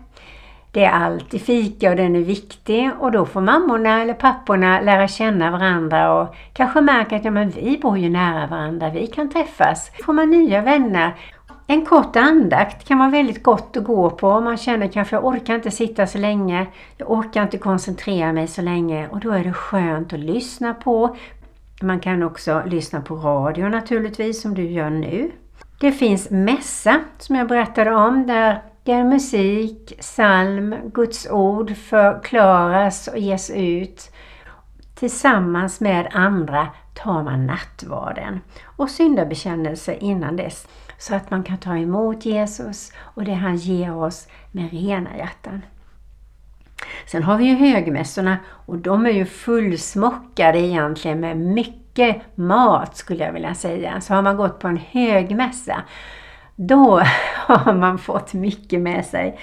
Det 0.76 0.84
är 0.84 0.90
alltid 0.90 1.42
fika 1.42 1.90
och 1.90 1.96
den 1.96 2.16
är 2.16 2.20
viktig 2.20 2.90
och 2.98 3.12
då 3.12 3.26
får 3.26 3.40
mammorna 3.40 4.02
eller 4.02 4.14
papporna 4.14 4.80
lära 4.80 5.08
känna 5.08 5.50
varandra 5.50 6.14
och 6.14 6.34
kanske 6.52 6.80
märka 6.80 7.16
att 7.16 7.24
ja, 7.24 7.30
men 7.30 7.50
vi 7.50 7.78
bor 7.82 7.98
ju 7.98 8.08
nära 8.08 8.46
varandra, 8.46 8.90
vi 8.90 9.06
kan 9.06 9.30
träffas. 9.30 9.90
Då 9.98 10.04
får 10.04 10.12
man 10.12 10.30
nya 10.30 10.62
vänner. 10.62 11.14
En 11.66 11.86
kort 11.86 12.16
andakt 12.16 12.88
kan 12.88 12.98
vara 12.98 13.10
väldigt 13.10 13.42
gott 13.42 13.76
att 13.76 13.84
gå 13.84 14.10
på 14.10 14.28
om 14.28 14.44
man 14.44 14.56
känner 14.56 14.88
kanske 14.88 15.16
jag 15.16 15.24
orkar 15.24 15.54
inte 15.54 15.70
sitta 15.70 16.06
så 16.06 16.18
länge, 16.18 16.66
jag 16.96 17.10
orkar 17.10 17.42
inte 17.42 17.58
koncentrera 17.58 18.32
mig 18.32 18.46
så 18.46 18.62
länge 18.62 19.08
och 19.08 19.20
då 19.20 19.30
är 19.30 19.44
det 19.44 19.52
skönt 19.52 20.12
att 20.12 20.18
lyssna 20.18 20.74
på. 20.74 21.16
Man 21.82 22.00
kan 22.00 22.22
också 22.22 22.62
lyssna 22.66 23.00
på 23.00 23.14
radio 23.14 23.68
naturligtvis 23.68 24.42
som 24.42 24.54
du 24.54 24.62
gör 24.62 24.90
nu. 24.90 25.30
Det 25.80 25.92
finns 25.92 26.30
mässa 26.30 27.00
som 27.18 27.36
jag 27.36 27.48
berättade 27.48 27.94
om 27.94 28.26
där 28.26 28.62
där 28.86 29.04
musik, 29.04 30.00
psalm, 30.00 30.74
Guds 30.94 31.30
ord 31.30 31.76
förklaras 31.76 33.08
och 33.08 33.18
ges 33.18 33.50
ut. 33.50 34.10
Tillsammans 34.94 35.80
med 35.80 36.08
andra 36.12 36.68
tar 36.94 37.22
man 37.22 37.46
nattvarden 37.46 38.40
och 38.64 38.90
syndabekännelse 38.90 39.94
innan 39.94 40.36
dess 40.36 40.68
så 40.98 41.14
att 41.14 41.30
man 41.30 41.42
kan 41.42 41.58
ta 41.58 41.76
emot 41.76 42.24
Jesus 42.24 42.92
och 42.98 43.24
det 43.24 43.34
han 43.34 43.56
ger 43.56 43.96
oss 43.96 44.28
med 44.52 44.70
rena 44.70 45.16
hjärtan. 45.16 45.62
Sen 47.06 47.22
har 47.22 47.36
vi 47.36 47.44
ju 47.44 47.54
högmässorna 47.54 48.36
och 48.48 48.78
de 48.78 49.06
är 49.06 49.10
ju 49.10 49.24
fullsmockade 49.24 50.58
egentligen 50.58 51.20
med 51.20 51.36
mycket 51.36 52.22
mat 52.34 52.96
skulle 52.96 53.24
jag 53.24 53.32
vilja 53.32 53.54
säga. 53.54 54.00
Så 54.00 54.14
har 54.14 54.22
man 54.22 54.36
gått 54.36 54.58
på 54.58 54.68
en 54.68 54.80
högmässa 54.90 55.82
då 56.56 57.02
har 57.46 57.74
man 57.74 57.98
fått 57.98 58.34
mycket 58.34 58.80
med 58.80 59.04
sig. 59.04 59.38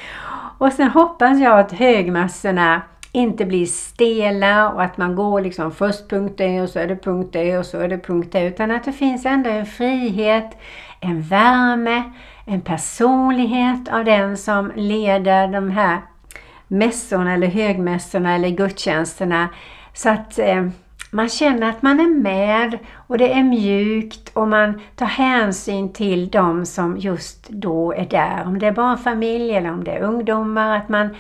Och 0.58 0.72
sen 0.72 0.90
hoppas 0.90 1.40
jag 1.40 1.60
att 1.60 1.72
högmassorna 1.72 2.82
inte 3.12 3.46
blir 3.46 3.66
stela 3.66 4.70
och 4.70 4.84
att 4.84 4.98
man 4.98 5.16
går 5.16 5.42
liksom 5.42 5.72
först 5.72 6.10
punkt 6.10 6.42
E 6.42 6.62
och 6.62 6.70
så 6.70 6.80
är 6.80 6.88
det 6.88 6.96
punkt 6.96 7.36
E 7.36 7.58
och 7.58 7.66
så 7.66 7.80
är 7.80 7.88
det 7.88 7.98
punkt 7.98 8.36
E. 8.36 8.48
Utan 8.48 8.72
att 8.72 8.84
det 8.84 8.94
finns 8.94 9.26
ändå 9.26 9.50
en 9.50 9.66
frihet, 9.66 10.58
en 11.00 11.22
värme, 11.22 12.04
en 12.46 12.62
personlighet 12.62 13.90
av 13.90 14.06
den 14.06 14.38
som 14.38 14.72
leder 14.76 15.48
de 15.48 15.72
här 15.72 16.02
mässorna 16.68 17.34
eller 17.34 17.48
högmässorna 17.48 18.36
eller 18.36 18.50
gudstjänsterna. 18.50 19.50
Så 19.94 20.10
att 20.10 20.40
eh, 20.40 20.68
man 21.14 21.30
känner 21.30 21.70
att 21.70 21.82
man 21.82 22.00
är 22.00 22.20
med 22.22 22.80
och 23.08 23.18
det 23.18 23.34
är 23.34 23.44
mjukt 23.44 24.30
och 24.34 24.48
man 24.48 24.82
tar 24.96 25.06
hänsyn 25.06 25.94
till 25.94 26.30
de 26.30 26.66
som 26.66 26.98
just 26.98 27.50
då 27.50 27.94
är 27.94 28.06
där. 28.06 28.44
Om 28.46 28.60
det 28.60 28.68
är 28.68 28.72
barnfamilj 28.72 29.56
eller 29.56 29.72
om 29.72 29.84
det 29.84 29.92
är 29.92 30.02
ungdomar. 30.02 30.78
Att 30.78 30.90
man 30.90 31.16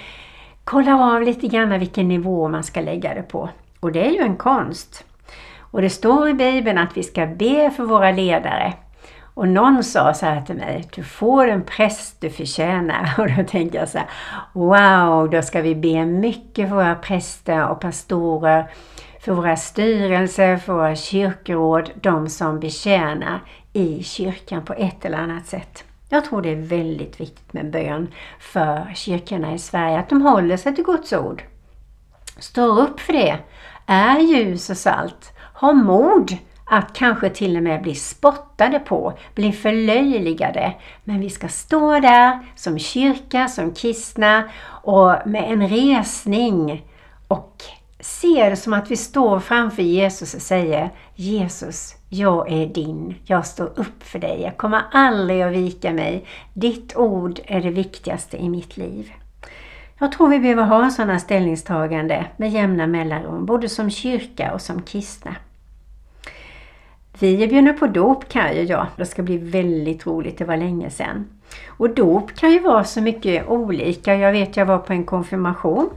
kollar 0.63 1.15
av 1.15 1.21
lite 1.21 1.47
grann 1.47 1.79
vilken 1.79 2.07
nivå 2.07 2.47
man 2.47 2.63
ska 2.63 2.81
lägga 2.81 3.13
det 3.13 3.21
på. 3.21 3.49
Och 3.79 3.91
det 3.91 4.07
är 4.07 4.11
ju 4.11 4.21
en 4.21 4.35
konst. 4.35 5.05
Och 5.59 5.81
det 5.81 5.89
står 5.89 6.29
i 6.29 6.33
Bibeln 6.33 6.77
att 6.77 6.97
vi 6.97 7.03
ska 7.03 7.25
be 7.25 7.71
för 7.71 7.83
våra 7.83 8.11
ledare. 8.11 8.73
Och 9.33 9.47
någon 9.47 9.83
sa 9.83 10.13
så 10.13 10.25
här 10.25 10.41
till 10.41 10.55
mig, 10.55 10.89
du 10.95 11.03
får 11.03 11.47
en 11.47 11.63
präst 11.63 12.21
du 12.21 12.29
förtjänar. 12.29 13.13
Och 13.17 13.27
då 13.27 13.43
tänker 13.43 13.79
jag 13.79 13.89
så 13.89 13.97
här, 13.97 14.07
wow, 14.53 15.29
då 15.29 15.41
ska 15.41 15.61
vi 15.61 15.75
be 15.75 16.05
mycket 16.05 16.69
för 16.69 16.75
våra 16.75 16.95
präster 16.95 17.67
och 17.67 17.79
pastorer, 17.79 18.65
för 19.23 19.33
våra 19.33 19.55
styrelser, 19.55 20.57
för 20.57 20.73
våra 20.73 20.95
kyrkoråd, 20.95 21.91
de 22.01 22.29
som 22.29 22.59
betjänar 22.59 23.39
i 23.73 24.03
kyrkan 24.03 24.65
på 24.65 24.73
ett 24.73 25.05
eller 25.05 25.17
annat 25.17 25.47
sätt. 25.47 25.83
Jag 26.09 26.25
tror 26.25 26.41
det 26.41 26.49
är 26.49 26.55
väldigt 26.55 27.19
viktigt 27.19 27.53
med 27.53 27.71
bön 27.71 28.07
för 28.39 28.91
kyrkorna 28.95 29.53
i 29.53 29.59
Sverige, 29.59 29.99
att 29.99 30.09
de 30.09 30.21
håller 30.21 30.57
sig 30.57 30.75
till 30.75 30.83
Guds 30.83 31.13
ord. 31.13 31.43
Står 32.37 32.79
upp 32.79 32.99
för 32.99 33.13
det, 33.13 33.37
är 33.85 34.19
ljus 34.19 34.69
och 34.69 34.77
salt, 34.77 35.31
har 35.37 35.73
mod 35.73 36.37
att 36.65 36.93
kanske 36.93 37.29
till 37.29 37.57
och 37.57 37.63
med 37.63 37.81
bli 37.81 37.95
spottade 37.95 38.79
på, 38.79 39.13
bli 39.35 39.51
förlöjligade. 39.51 40.73
Men 41.03 41.19
vi 41.19 41.29
ska 41.29 41.47
stå 41.47 41.99
där 41.99 42.39
som 42.55 42.79
kyrka, 42.79 43.47
som 43.47 43.73
kristna 43.73 44.43
och 44.83 45.15
med 45.25 45.51
en 45.51 45.67
resning 45.67 46.85
och 47.27 47.63
ser 48.03 48.55
som 48.55 48.73
att 48.73 48.91
vi 48.91 48.97
står 48.97 49.39
framför 49.39 49.83
Jesus 49.83 50.33
och 50.33 50.41
säger 50.41 50.89
Jesus, 51.15 51.95
jag 52.09 52.51
är 52.51 52.65
din. 52.65 53.15
Jag 53.25 53.45
står 53.45 53.65
upp 53.65 54.03
för 54.03 54.19
dig. 54.19 54.41
Jag 54.41 54.57
kommer 54.57 54.81
aldrig 54.91 55.41
att 55.41 55.53
vika 55.53 55.93
mig. 55.93 56.25
Ditt 56.53 56.95
ord 56.95 57.39
är 57.45 57.61
det 57.61 57.69
viktigaste 57.69 58.37
i 58.37 58.49
mitt 58.49 58.77
liv. 58.77 59.11
Jag 59.99 60.11
tror 60.11 60.29
vi 60.29 60.39
behöver 60.39 60.63
ha 60.63 60.89
sådana 60.89 61.19
ställningstagande 61.19 62.25
med 62.37 62.51
jämna 62.51 62.87
mellanrum, 62.87 63.45
både 63.45 63.69
som 63.69 63.89
kyrka 63.89 64.53
och 64.53 64.61
som 64.61 64.81
kristna. 64.81 65.35
Vi 67.19 67.43
är 67.43 67.47
bjudna 67.47 67.73
på 67.73 67.87
dop 67.87 68.29
Kaj 68.29 68.59
och 68.59 68.65
jag. 68.65 68.87
Det 68.95 69.05
ska 69.05 69.23
bli 69.23 69.37
väldigt 69.37 70.05
roligt, 70.05 70.37
det 70.37 70.45
var 70.45 70.57
länge 70.57 70.89
sedan. 70.89 71.27
Och 71.67 71.89
dop 71.89 72.33
kan 72.35 72.51
ju 72.51 72.59
vara 72.59 72.83
så 72.83 73.01
mycket 73.01 73.47
olika. 73.47 74.15
Jag 74.15 74.31
vet 74.31 74.57
jag 74.57 74.65
var 74.65 74.77
på 74.77 74.93
en 74.93 75.03
konfirmation 75.03 75.89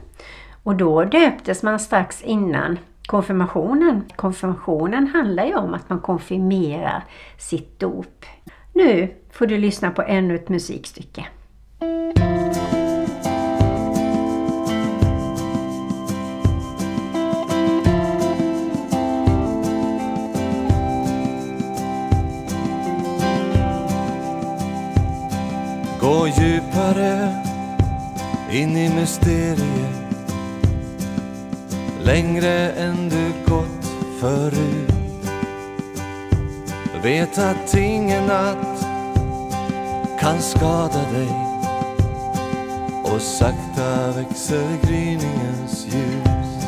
och 0.67 0.75
då 0.75 1.03
döptes 1.03 1.63
man 1.63 1.79
strax 1.79 2.21
innan 2.21 2.79
konfirmationen. 3.05 4.03
Konfirmationen 4.15 5.07
handlar 5.07 5.45
ju 5.45 5.55
om 5.55 5.73
att 5.73 5.89
man 5.89 5.99
konfirmerar 5.99 7.03
sitt 7.37 7.79
dop. 7.79 8.25
Nu 8.73 9.13
får 9.31 9.47
du 9.47 9.57
lyssna 9.57 9.91
på 9.91 10.01
ännu 10.01 10.35
ett 10.35 10.49
musikstycke. 10.49 11.25
Gå 26.01 26.27
djupare 26.27 27.43
in 28.51 28.77
i 28.77 28.95
mysteriet 28.95 29.96
Längre 32.07 32.71
än 32.71 33.09
du 33.09 33.51
gått 33.51 33.85
förut. 34.19 34.91
Vet 37.03 37.37
att 37.37 37.75
ingen 37.75 38.27
natt 38.27 38.85
kan 40.19 40.41
skada 40.41 41.11
dig. 41.13 41.29
Och 43.03 43.21
sakta 43.21 44.11
växer 44.15 44.77
gryningens 44.87 45.87
ljus. 45.91 46.65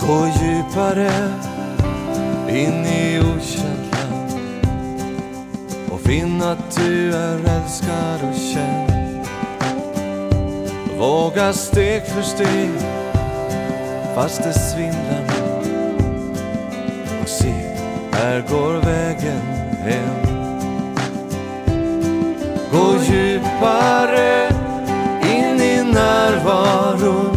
Gå 0.00 0.28
djupare 0.42 1.12
in 2.48 2.86
i 2.86 3.20
okänt 3.20 3.92
land 3.92 4.40
och 5.90 6.00
finn 6.00 6.42
att 6.42 6.76
du 6.76 7.14
är 7.14 7.38
älskad 7.38 8.28
och 8.30 8.36
känd. 8.54 8.99
Våga 11.00 11.52
steg 11.52 12.02
för 12.02 12.22
steg 12.22 12.70
fast 14.14 14.42
det 14.42 14.52
svindlar 14.52 15.24
och 17.22 17.28
se, 17.28 17.54
här 18.12 18.44
går 18.50 18.72
vägen 18.72 19.40
hem. 19.82 20.26
Gå 22.72 22.96
djupare 23.02 24.48
in 25.22 25.60
i 25.60 25.82
närvaron 25.92 27.36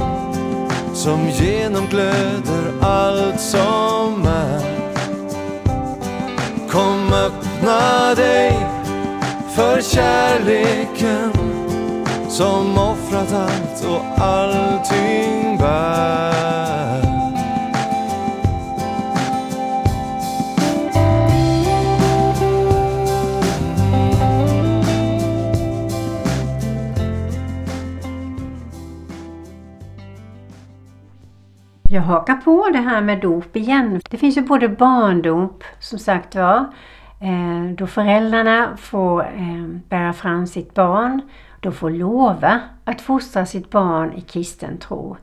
som 0.94 1.30
genomglöder 1.30 2.74
allt 2.82 3.40
som 3.40 4.26
är. 4.28 4.62
Kom 6.70 7.14
öppna 7.14 8.16
dig 8.16 8.58
för 9.56 9.82
kärleken 9.82 11.63
som 12.34 12.78
offrat 12.78 13.34
allt 13.34 13.86
och 13.86 14.24
allting 14.24 15.58
bär 15.58 17.04
Jag 31.90 32.02
hakar 32.02 32.36
på 32.36 32.70
det 32.74 32.80
här 32.80 33.02
med 33.02 33.20
dop 33.20 33.56
igen. 33.56 34.02
Det 34.10 34.18
finns 34.18 34.38
ju 34.38 34.42
både 34.42 34.70
barndop, 34.70 35.64
som 35.80 36.00
sagt 36.00 36.36
var, 36.36 36.58
eh, 37.22 37.76
då 37.78 37.88
föräldrarna 37.88 38.78
får 38.78 39.22
eh, 39.22 39.68
bära 39.90 40.14
fram 40.14 40.48
sitt 40.48 40.74
barn 40.74 41.22
de 41.64 41.74
får 41.74 41.90
lova 41.90 42.60
att 42.84 43.02
fostra 43.02 43.46
sitt 43.46 43.70
barn 43.70 44.14
i 44.14 44.22
kristen 44.22 44.78
tro. 44.78 45.18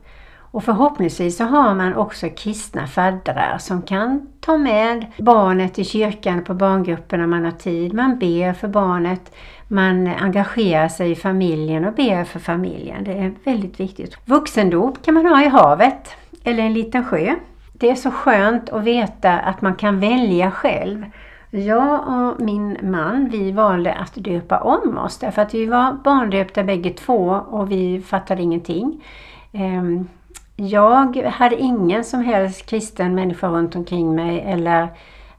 Och 0.53 0.63
förhoppningsvis 0.63 1.37
så 1.37 1.43
har 1.43 1.75
man 1.75 1.95
också 1.95 2.29
kristna 2.29 2.87
faddrar 2.87 3.57
som 3.57 3.81
kan 3.81 4.27
ta 4.39 4.57
med 4.57 5.05
barnet 5.17 5.79
i 5.79 5.83
kyrkan 5.83 6.43
på 6.43 6.53
barngruppen 6.53 7.19
när 7.19 7.27
man 7.27 7.45
har 7.45 7.51
tid. 7.51 7.93
Man 7.93 8.19
ber 8.19 8.53
för 8.53 8.67
barnet, 8.67 9.35
man 9.67 10.07
engagerar 10.07 10.87
sig 10.87 11.11
i 11.11 11.15
familjen 11.15 11.85
och 11.85 11.93
ber 11.93 12.23
för 12.23 12.39
familjen. 12.39 13.03
Det 13.03 13.11
är 13.11 13.33
väldigt 13.43 13.79
viktigt. 13.79 14.17
Vuxendop 14.25 15.05
kan 15.05 15.13
man 15.13 15.25
ha 15.25 15.43
i 15.43 15.47
havet 15.47 16.15
eller 16.43 16.63
en 16.63 16.73
liten 16.73 17.05
sjö. 17.05 17.35
Det 17.73 17.89
är 17.89 17.95
så 17.95 18.11
skönt 18.11 18.69
att 18.69 18.83
veta 18.83 19.39
att 19.39 19.61
man 19.61 19.75
kan 19.75 19.99
välja 19.99 20.51
själv. 20.51 21.05
Jag 21.53 22.07
och 22.07 22.41
min 22.41 22.77
man, 22.81 23.29
vi 23.29 23.51
valde 23.51 23.93
att 23.93 24.15
döpa 24.15 24.59
om 24.59 24.97
oss 24.97 25.17
därför 25.17 25.41
att 25.41 25.53
vi 25.53 25.65
var 25.65 25.93
barndöpta 25.93 26.63
bägge 26.63 26.89
två 26.89 27.41
och 27.49 27.71
vi 27.71 28.01
fattade 28.01 28.41
ingenting. 28.41 29.03
Ehm, 29.51 30.07
jag 30.55 31.17
hade 31.17 31.55
ingen 31.55 32.03
som 32.03 32.21
helst 32.21 32.65
kristen 32.65 33.15
människa 33.15 33.47
runt 33.47 33.75
omkring 33.75 34.15
mig 34.15 34.39
eller 34.39 34.87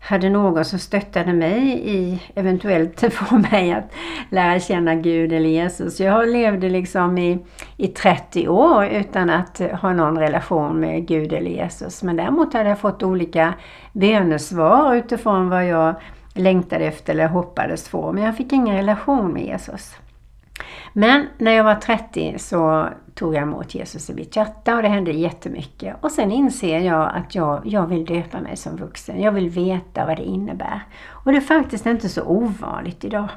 hade 0.04 0.30
någon 0.30 0.64
som 0.64 0.78
stöttade 0.78 1.32
mig 1.32 1.80
i 1.84 2.22
eventuellt 2.34 3.14
få 3.14 3.38
mig 3.38 3.72
att 3.72 3.92
lära 4.30 4.60
känna 4.60 4.94
Gud 4.94 5.32
eller 5.32 5.48
Jesus. 5.48 6.00
Jag 6.00 6.28
levde 6.28 6.68
liksom 6.68 7.18
i, 7.18 7.38
i 7.76 7.88
30 7.88 8.48
år 8.48 8.86
utan 8.86 9.30
att 9.30 9.60
ha 9.80 9.92
någon 9.92 10.18
relation 10.18 10.80
med 10.80 11.06
Gud 11.06 11.32
eller 11.32 11.50
Jesus. 11.50 12.02
Men 12.02 12.16
däremot 12.16 12.52
hade 12.52 12.68
jag 12.68 12.78
fått 12.78 13.02
olika 13.02 13.54
bönesvar 13.92 14.94
utifrån 14.94 15.48
vad 15.48 15.66
jag 15.66 15.94
längtade 16.34 16.84
efter 16.84 17.12
eller 17.12 17.28
hoppades 17.28 17.88
få. 17.88 18.12
Men 18.12 18.22
jag 18.22 18.36
fick 18.36 18.52
ingen 18.52 18.76
relation 18.76 19.32
med 19.32 19.44
Jesus. 19.46 19.94
Men 20.92 21.28
när 21.38 21.52
jag 21.52 21.64
var 21.64 21.74
30 21.74 22.34
så 22.38 22.88
tog 23.14 23.34
jag 23.34 23.42
emot 23.42 23.74
Jesus 23.74 24.10
i 24.10 24.14
mitt 24.14 24.36
hjärta 24.36 24.76
och 24.76 24.82
det 24.82 24.88
hände 24.88 25.12
jättemycket. 25.12 25.96
Och 26.00 26.10
sen 26.10 26.32
inser 26.32 26.78
jag 26.78 27.10
att 27.14 27.34
jag, 27.34 27.60
jag 27.64 27.86
vill 27.86 28.04
döpa 28.04 28.40
mig 28.40 28.56
som 28.56 28.76
vuxen. 28.76 29.22
Jag 29.22 29.32
vill 29.32 29.48
veta 29.48 30.06
vad 30.06 30.16
det 30.16 30.24
innebär. 30.24 30.80
Och 31.08 31.32
det 31.32 31.38
är 31.38 31.40
faktiskt 31.40 31.86
inte 31.86 32.08
så 32.08 32.22
ovanligt 32.24 33.04
idag. 33.04 33.28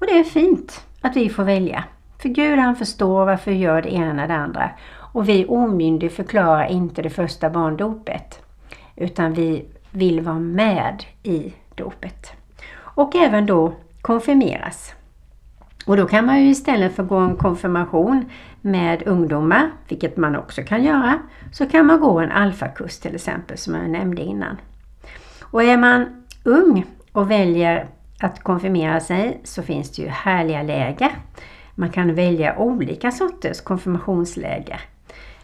Och 0.00 0.06
det 0.06 0.18
är 0.18 0.24
fint 0.24 0.86
att 1.00 1.16
vi 1.16 1.28
får 1.28 1.44
välja. 1.44 1.84
För 2.22 2.28
Gud 2.28 2.58
han 2.58 2.76
förstår 2.76 3.24
varför 3.24 3.50
vi 3.50 3.56
gör 3.56 3.82
det 3.82 3.94
ena 3.94 4.22
och 4.22 4.28
det 4.28 4.34
andra. 4.34 4.70
Och 5.12 5.28
vi 5.28 5.46
omyndig 5.46 6.12
förklarar 6.12 6.66
inte 6.66 7.02
det 7.02 7.10
första 7.10 7.50
barndopet. 7.50 8.42
Utan 8.96 9.32
vi 9.32 9.64
vill 9.90 10.20
vara 10.20 10.38
med 10.38 11.04
i 11.22 11.52
dopet. 11.74 12.32
Och 12.78 13.16
även 13.16 13.46
då 13.46 13.72
konfirmeras. 14.02 14.94
Och 15.86 15.96
då 15.96 16.06
kan 16.06 16.26
man 16.26 16.42
ju 16.42 16.50
istället 16.50 16.94
för 16.94 17.02
att 17.02 17.08
gå 17.08 17.16
en 17.16 17.36
konfirmation 17.36 18.24
med 18.60 19.02
ungdomar, 19.06 19.70
vilket 19.88 20.16
man 20.16 20.36
också 20.36 20.62
kan 20.62 20.84
göra, 20.84 21.18
så 21.52 21.66
kan 21.66 21.86
man 21.86 22.00
gå 22.00 22.20
en 22.20 22.30
alfakurs 22.30 22.98
till 22.98 23.14
exempel 23.14 23.58
som 23.58 23.74
jag 23.74 23.90
nämnde 23.90 24.22
innan. 24.22 24.56
Och 25.42 25.62
är 25.62 25.76
man 25.76 26.24
ung 26.44 26.84
och 27.12 27.30
väljer 27.30 27.88
att 28.20 28.42
konfirmera 28.42 29.00
sig 29.00 29.40
så 29.44 29.62
finns 29.62 29.90
det 29.90 30.02
ju 30.02 30.08
härliga 30.08 30.62
läger. 30.62 31.10
Man 31.74 31.90
kan 31.90 32.14
välja 32.14 32.58
olika 32.58 33.10
sorters 33.10 33.60
konfirmationsläger. 33.60 34.80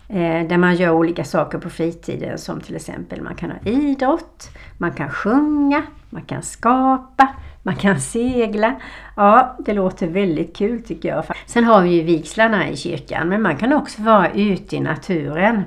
Eh, 0.08 0.46
där 0.48 0.58
man 0.58 0.74
gör 0.74 0.90
olika 0.90 1.24
saker 1.24 1.58
på 1.58 1.70
fritiden 1.70 2.38
som 2.38 2.60
till 2.60 2.76
exempel 2.76 3.22
man 3.22 3.34
kan 3.34 3.50
ha 3.50 3.58
idrott, 3.64 4.50
man 4.78 4.92
kan 4.92 5.10
sjunga, 5.10 5.82
man 6.10 6.22
kan 6.22 6.42
skapa, 6.42 7.28
man 7.66 7.76
kan 7.76 8.00
segla. 8.00 8.74
Ja, 9.16 9.56
det 9.58 9.72
låter 9.72 10.06
väldigt 10.06 10.56
kul 10.56 10.82
tycker 10.82 11.08
jag. 11.08 11.24
Sen 11.46 11.64
har 11.64 11.82
vi 11.82 11.90
ju 11.90 12.02
vigslarna 12.02 12.68
i 12.68 12.76
kyrkan 12.76 13.28
men 13.28 13.42
man 13.42 13.56
kan 13.56 13.72
också 13.72 14.02
vara 14.02 14.30
ute 14.30 14.76
i 14.76 14.80
naturen. 14.80 15.62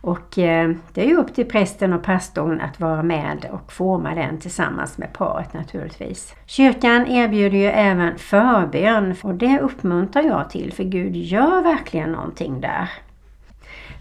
Och 0.00 0.38
eh, 0.38 0.70
det 0.94 1.04
är 1.04 1.08
ju 1.08 1.16
upp 1.16 1.34
till 1.34 1.44
prästen 1.44 1.92
och 1.92 2.02
pastorn 2.02 2.60
att 2.60 2.80
vara 2.80 3.02
med 3.02 3.46
och 3.52 3.72
forma 3.72 4.14
den 4.14 4.38
tillsammans 4.38 4.98
med 4.98 5.12
paret 5.12 5.54
naturligtvis. 5.54 6.34
Kyrkan 6.46 7.06
erbjuder 7.06 7.58
ju 7.58 7.66
även 7.66 8.18
förbön 8.18 9.14
och 9.22 9.34
det 9.34 9.60
uppmuntrar 9.60 10.22
jag 10.22 10.50
till 10.50 10.72
för 10.72 10.84
Gud 10.84 11.16
gör 11.16 11.62
verkligen 11.62 12.12
någonting 12.12 12.60
där. 12.60 12.90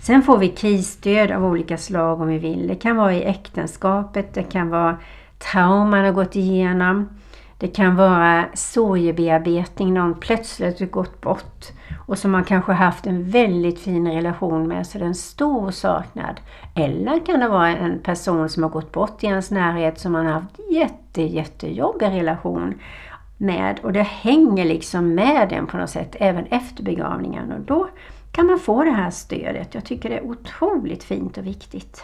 Sen 0.01 0.21
får 0.21 0.37
vi 0.37 0.49
krisstöd 0.49 1.31
av 1.31 1.45
olika 1.45 1.77
slag 1.77 2.21
om 2.21 2.27
vi 2.27 2.37
vill. 2.37 2.67
Det 2.67 2.75
kan 2.75 2.95
vara 2.95 3.13
i 3.13 3.23
äktenskapet, 3.23 4.33
det 4.33 4.43
kan 4.43 4.69
vara 4.69 4.97
trauman 5.37 5.89
man 5.89 6.05
har 6.05 6.11
gått 6.11 6.35
igenom. 6.35 7.18
Det 7.59 7.67
kan 7.67 7.95
vara 7.95 8.45
sorgebearbetning, 8.53 9.93
någon 9.93 10.19
plötsligt 10.19 10.91
gått 10.91 11.21
bort 11.21 11.65
och 12.07 12.17
som 12.17 12.31
man 12.31 12.43
kanske 12.43 12.71
haft 12.71 13.07
en 13.07 13.29
väldigt 13.29 13.79
fin 13.79 14.07
relation 14.07 14.67
med 14.67 14.87
så 14.87 14.97
det 14.97 15.03
är 15.03 15.07
en 15.07 15.15
stor 15.15 15.71
saknad. 15.71 16.39
Eller 16.75 17.25
kan 17.25 17.39
det 17.39 17.47
vara 17.47 17.67
en 17.67 17.99
person 17.99 18.49
som 18.49 18.63
har 18.63 18.69
gått 18.69 18.91
bort 18.91 19.23
i 19.23 19.27
ens 19.27 19.51
närhet 19.51 19.99
som 19.99 20.11
man 20.11 20.25
har 20.25 20.33
haft 20.33 20.59
jätte, 20.71 21.21
jättejobbig 21.21 22.05
relation 22.05 22.79
med 23.37 23.79
och 23.83 23.93
det 23.93 24.03
hänger 24.03 24.65
liksom 24.65 25.15
med 25.15 25.51
en 25.51 25.67
på 25.67 25.77
något 25.77 25.89
sätt 25.89 26.15
även 26.19 26.45
efter 26.45 26.83
begravningen 26.83 27.51
och 27.51 27.61
då 27.61 27.89
kan 28.31 28.45
man 28.45 28.59
få 28.59 28.83
det 28.83 28.91
här 28.91 29.09
stödet. 29.09 29.73
Jag 29.73 29.85
tycker 29.85 30.09
det 30.09 30.17
är 30.17 30.25
otroligt 30.25 31.03
fint 31.03 31.37
och 31.37 31.45
viktigt. 31.45 32.03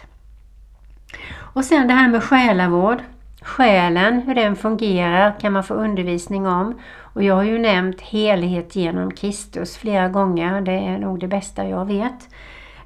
Och 1.38 1.64
sen 1.64 1.88
det 1.88 1.94
här 1.94 2.08
med 2.08 2.22
själavård. 2.22 2.98
Själen, 3.46 4.22
hur 4.22 4.34
den 4.34 4.56
fungerar 4.56 5.40
kan 5.40 5.52
man 5.52 5.64
få 5.64 5.74
undervisning 5.74 6.46
om. 6.46 6.80
Och 7.00 7.22
jag 7.22 7.34
har 7.34 7.42
ju 7.42 7.58
nämnt 7.58 8.00
helhet 8.00 8.76
genom 8.76 9.10
Kristus 9.10 9.76
flera 9.76 10.08
gånger. 10.08 10.60
Det 10.60 10.72
är 10.72 10.98
nog 10.98 11.20
det 11.20 11.28
bästa 11.28 11.68
jag 11.68 11.84
vet. 11.84 12.28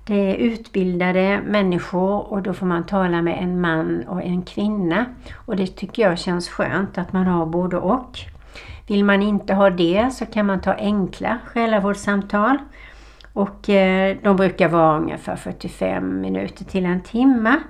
Det 0.06 0.14
är 0.14 0.34
utbildade 0.34 1.40
människor 1.46 2.32
och 2.32 2.42
då 2.42 2.52
får 2.52 2.66
man 2.66 2.86
tala 2.86 3.22
med 3.22 3.42
en 3.42 3.60
man 3.60 4.04
och 4.08 4.22
en 4.22 4.42
kvinna. 4.42 5.04
Och 5.46 5.56
det 5.56 5.66
tycker 5.66 6.02
jag 6.02 6.18
känns 6.18 6.48
skönt 6.48 6.98
att 6.98 7.12
man 7.12 7.26
har 7.26 7.46
både 7.46 7.76
och. 7.76 8.18
Vill 8.86 9.04
man 9.04 9.22
inte 9.22 9.54
ha 9.54 9.70
det 9.70 10.10
så 10.12 10.26
kan 10.26 10.46
man 10.46 10.60
ta 10.60 10.74
enkla 10.74 11.38
själavårdssamtal. 11.46 12.58
Och 13.32 13.68
eh, 13.68 14.16
de 14.22 14.36
brukar 14.36 14.68
vara 14.68 14.98
ungefär 14.98 15.36
45 15.36 16.20
minuter 16.20 16.64
till 16.64 16.86
en 16.86 17.02
timme. 17.02 17.60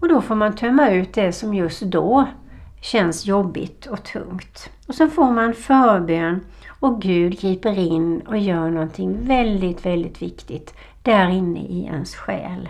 Och 0.00 0.08
då 0.08 0.20
får 0.20 0.34
man 0.34 0.56
tömma 0.56 0.90
ut 0.90 1.14
det 1.14 1.32
som 1.32 1.54
just 1.54 1.82
då 1.82 2.26
känns 2.80 3.26
jobbigt 3.26 3.86
och 3.86 4.04
tungt. 4.04 4.70
Och 4.88 4.94
så 4.94 5.08
får 5.08 5.30
man 5.30 5.54
förbön 5.54 6.40
och 6.80 7.02
Gud 7.02 7.40
griper 7.40 7.78
in 7.78 8.20
och 8.20 8.38
gör 8.38 8.70
någonting 8.70 9.26
väldigt, 9.26 9.86
väldigt 9.86 10.22
viktigt 10.22 10.74
där 11.02 11.28
inne 11.28 11.60
i 11.60 11.84
ens 11.84 12.14
själ. 12.14 12.68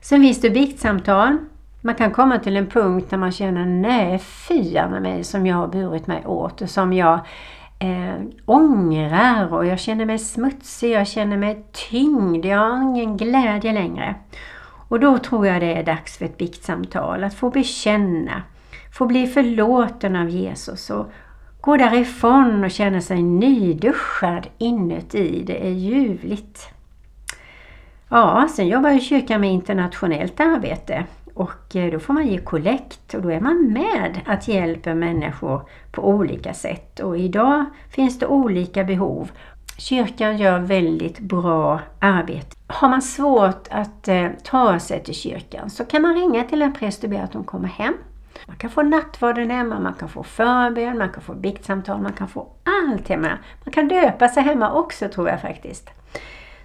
Sen 0.00 0.20
finns 0.20 0.40
det 0.40 0.50
biktsamtal. 0.50 1.38
Man 1.80 1.94
kan 1.94 2.10
komma 2.10 2.38
till 2.38 2.56
en 2.56 2.66
punkt 2.66 3.10
där 3.10 3.16
man 3.16 3.32
känner 3.32 3.66
nej, 3.66 4.18
fy 4.18 4.72
med 4.72 5.02
mig 5.02 5.24
som 5.24 5.46
jag 5.46 5.56
har 5.56 5.68
burit 5.68 6.06
mig 6.06 6.26
åt 6.26 6.62
och 6.62 6.70
som 6.70 6.92
jag 6.92 7.20
eh, 7.78 8.14
ångrar 8.46 9.54
och 9.54 9.66
jag 9.66 9.78
känner 9.78 10.04
mig 10.04 10.18
smutsig, 10.18 10.90
jag 10.90 11.06
känner 11.06 11.36
mig 11.36 11.64
tyngd, 11.90 12.44
jag 12.44 12.58
har 12.58 12.82
ingen 12.82 13.16
glädje 13.16 13.72
längre. 13.72 14.14
Och 14.88 15.00
då 15.00 15.18
tror 15.18 15.46
jag 15.46 15.60
det 15.60 15.74
är 15.74 15.84
dags 15.84 16.18
för 16.18 16.24
ett 16.24 16.38
biktsamtal, 16.38 17.24
att 17.24 17.34
få 17.34 17.50
bekänna, 17.50 18.42
få 18.98 19.06
bli 19.06 19.26
förlåten 19.26 20.16
av 20.16 20.28
Jesus 20.28 20.90
och 20.90 21.06
gå 21.60 21.76
därifrån 21.76 22.64
och 22.64 22.70
känna 22.70 23.00
sig 23.00 23.22
nyduschad 23.22 24.46
inuti. 24.58 25.44
Det 25.46 25.66
är 25.66 25.70
ljuvligt. 25.70 26.68
Ja, 28.08 28.48
sen 28.50 28.68
jobbar 28.68 28.90
ju 28.90 29.00
kyrkan 29.00 29.40
med 29.40 29.52
internationellt 29.52 30.40
arbete 30.40 31.04
och 31.34 31.76
eh, 31.76 31.92
då 31.92 31.98
får 32.00 32.14
man 32.14 32.26
ge 32.26 32.38
kollekt 32.38 33.14
och 33.14 33.22
då 33.22 33.30
är 33.30 33.40
man 33.40 33.72
med 33.72 34.20
att 34.26 34.48
hjälpa 34.48 34.94
människor 34.94 35.68
på 35.92 36.08
olika 36.08 36.54
sätt. 36.54 37.00
Och 37.00 37.18
idag 37.18 37.64
finns 37.90 38.18
det 38.18 38.26
olika 38.26 38.84
behov. 38.84 39.30
Kyrkan 39.78 40.38
gör 40.38 40.58
väldigt 40.58 41.18
bra 41.18 41.80
arbete. 41.98 42.56
Har 42.66 42.88
man 42.88 43.02
svårt 43.02 43.68
att 43.70 44.08
eh, 44.08 44.28
ta 44.44 44.78
sig 44.78 45.04
till 45.04 45.14
kyrkan 45.14 45.70
så 45.70 45.84
kan 45.84 46.02
man 46.02 46.14
ringa 46.14 46.44
till 46.44 46.62
en 46.62 46.72
präst 46.72 47.04
och 47.04 47.10
be 47.10 47.22
att 47.22 47.32
de 47.32 47.44
kommer 47.44 47.68
hem. 47.68 47.94
Man 48.46 48.56
kan 48.56 48.70
få 48.70 48.82
nattvarden 48.82 49.50
hemma, 49.50 49.80
man 49.80 49.94
kan 49.94 50.08
få 50.08 50.22
förbön, 50.22 50.98
man 50.98 51.08
kan 51.08 51.22
få 51.22 51.34
biktsamtal, 51.34 52.00
man 52.00 52.12
kan 52.12 52.28
få 52.28 52.48
allt 52.64 53.08
hemma. 53.08 53.38
Man 53.64 53.72
kan 53.72 53.88
döpa 53.88 54.28
sig 54.28 54.42
hemma 54.42 54.72
också 54.72 55.08
tror 55.08 55.28
jag 55.28 55.40
faktiskt. 55.40 55.90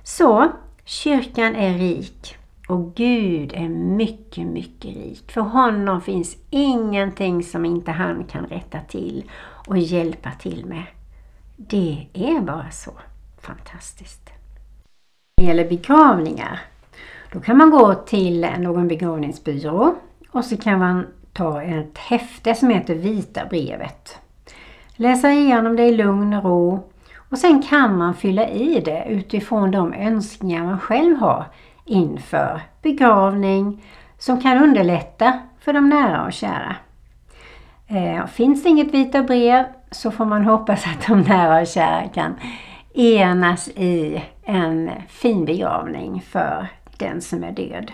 Så, 0.04 0.52
kyrkan 0.86 1.56
är 1.56 1.78
rik. 1.78 2.38
Och 2.68 2.96
Gud 2.96 3.54
är 3.54 3.70
mycket, 3.70 4.48
mycket 4.48 4.96
rik. 4.96 5.32
För 5.32 5.42
honom 5.42 6.02
finns 6.02 6.38
ingenting 6.50 7.44
som 7.44 7.66
inte 7.66 7.92
han 7.92 8.24
kan 8.24 8.46
rätta 8.46 8.80
till 8.80 9.32
och 9.68 9.78
hjälpa 9.78 10.32
till 10.32 10.66
med. 10.66 10.84
Det 11.56 12.08
är 12.14 12.42
bara 12.42 12.72
så 12.72 12.92
fantastiskt. 13.42 14.30
När 15.38 15.46
det 15.46 15.48
gäller 15.48 15.70
begravningar, 15.70 16.62
då 17.32 17.40
kan 17.40 17.58
man 17.58 17.72
gå 17.72 17.94
till 17.94 18.48
någon 18.60 18.88
begravningsbyrå 18.88 19.96
och 20.32 20.46
så 20.46 20.58
kan 20.58 20.80
man 20.80 21.08
ta 21.34 21.62
ett 21.62 21.98
häfte 21.98 22.56
som 22.56 22.70
heter 22.70 22.96
Vita 22.96 23.46
brevet. 23.46 24.18
Läsa 24.96 25.32
igenom 25.32 25.76
det 25.76 25.84
i 25.84 25.96
lugn 25.96 26.34
och 26.34 26.44
ro 26.44 26.90
och 27.16 27.38
sen 27.38 27.62
kan 27.62 27.98
man 27.98 28.14
fylla 28.14 28.48
i 28.48 28.80
det 28.80 29.06
utifrån 29.10 29.72
de 29.72 29.94
önskningar 29.94 30.64
man 30.64 30.80
själv 30.80 31.18
har 31.18 31.46
inför 31.86 32.62
begravning 32.82 33.84
som 34.18 34.42
kan 34.42 34.64
underlätta 34.64 35.40
för 35.60 35.74
de 35.74 35.90
nära 35.90 36.26
och 36.26 36.34
kära. 36.34 36.76
Eh, 37.88 38.26
finns 38.26 38.64
det 38.64 38.70
inget 38.70 38.94
vita 38.94 39.24
brev 39.24 39.66
så 39.94 40.12
får 40.12 40.26
man 40.26 40.46
hoppas 40.46 40.86
att 40.88 41.08
de 41.08 41.22
nära 41.22 41.62
och 41.62 41.68
kära 41.68 42.08
kan 42.08 42.36
enas 42.94 43.68
i 43.68 44.24
en 44.44 44.92
fin 45.08 45.46
begravning 45.46 46.22
för 46.22 46.68
den 46.98 47.22
som 47.22 47.44
är 47.44 47.52
död. 47.52 47.92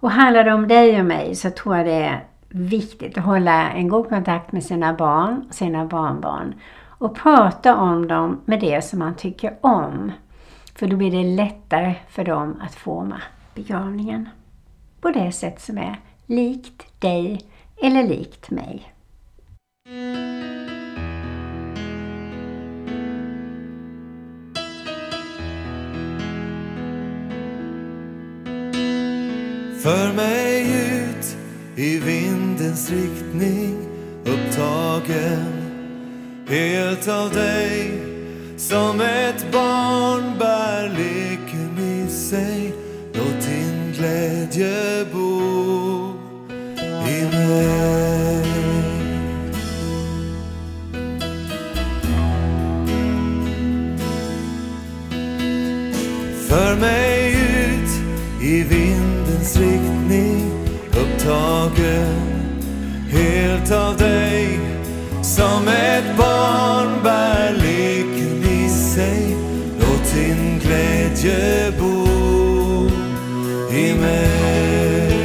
Och 0.00 0.10
handlar 0.10 0.44
det 0.44 0.54
om 0.54 0.68
dig 0.68 1.00
och 1.00 1.06
mig 1.06 1.34
så 1.34 1.50
tror 1.50 1.76
jag 1.76 1.86
det 1.86 2.04
är 2.04 2.24
viktigt 2.48 3.18
att 3.18 3.24
hålla 3.24 3.70
en 3.70 3.88
god 3.88 4.08
kontakt 4.08 4.52
med 4.52 4.64
sina 4.64 4.92
barn 4.92 5.44
och 5.48 5.54
sina 5.54 5.84
barnbarn 5.84 6.54
och 6.98 7.16
prata 7.16 7.76
om 7.76 8.08
dem 8.08 8.40
med 8.44 8.60
det 8.60 8.84
som 8.84 8.98
man 8.98 9.14
tycker 9.14 9.56
om. 9.60 10.12
För 10.74 10.86
då 10.86 10.96
blir 10.96 11.10
det 11.10 11.36
lättare 11.36 11.94
för 12.08 12.24
dem 12.24 12.60
att 12.60 12.74
forma 12.74 13.22
begravningen 13.54 14.28
på 15.00 15.10
det 15.10 15.32
sätt 15.32 15.60
som 15.60 15.78
är 15.78 16.00
likt 16.26 17.00
dig 17.00 17.40
eller 17.76 18.02
likt 18.02 18.50
mig. 18.50 18.92
För 29.88 30.12
mig 30.12 30.62
ut 30.62 31.36
i 31.76 31.98
vindens 31.98 32.90
riktning 32.90 33.76
upptagen 34.24 35.52
helt 36.48 37.08
av 37.08 37.30
dig. 37.30 38.00
Som 38.56 39.00
ett 39.00 39.52
barn 39.52 40.38
bär 40.38 40.88
leken 40.88 41.78
i 41.78 42.10
sig 42.10 42.74
låt 43.12 43.46
din 43.48 43.92
glädje 43.92 44.87
glädje 71.22 71.72
bor 71.78 72.90
i 73.72 73.94
mig. 73.94 75.18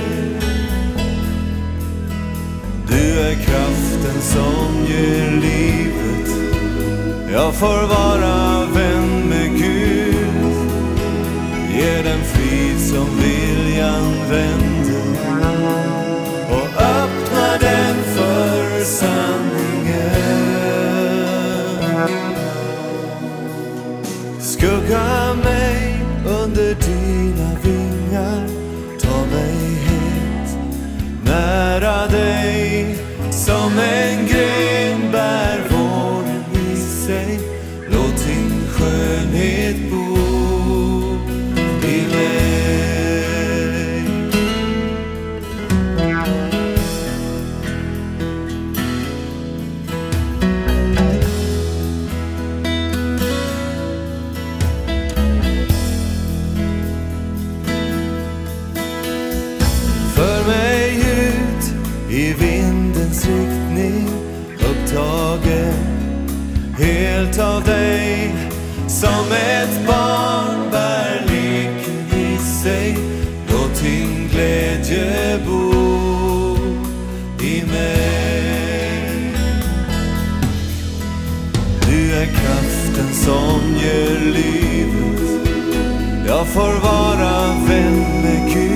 Du 2.88 3.20
är 3.20 3.34
kraften 3.34 4.22
som 4.22 4.86
ger 4.88 5.32
livet. 5.32 6.30
Jag 7.32 7.54
får 7.54 7.88
vara 7.88 8.66
vän 8.66 9.30
med 9.30 9.52
Gud. 9.52 10.16
Ge 11.76 12.02
den 12.02 12.24
frid 12.24 12.80
som 12.80 13.08
viljan 13.18 14.14
vänder 14.30 15.04
och 16.50 16.68
öppna 16.82 17.58
den 17.60 17.96
för 18.16 18.84
sanningen. 18.84 19.34
Skuggan 24.40 25.23
som 68.88 69.32
ett 69.32 69.88
barn 69.88 70.72
bär 70.72 71.22
leken 71.28 72.20
i 72.20 72.38
sig. 72.38 72.98
Låt 73.48 73.82
din 73.84 74.30
glädje 74.32 75.40
bo 75.46 76.58
i 77.44 77.64
mig. 77.66 79.34
Du 81.90 82.14
är 82.14 82.26
kraften 82.26 83.14
som 83.14 83.62
ger 83.82 84.20
livet. 84.20 85.44
Jag 86.28 86.48
får 86.48 86.80
vara 86.82 87.48
vän 87.68 88.22
med 88.24 88.54
Gud. 88.54 88.73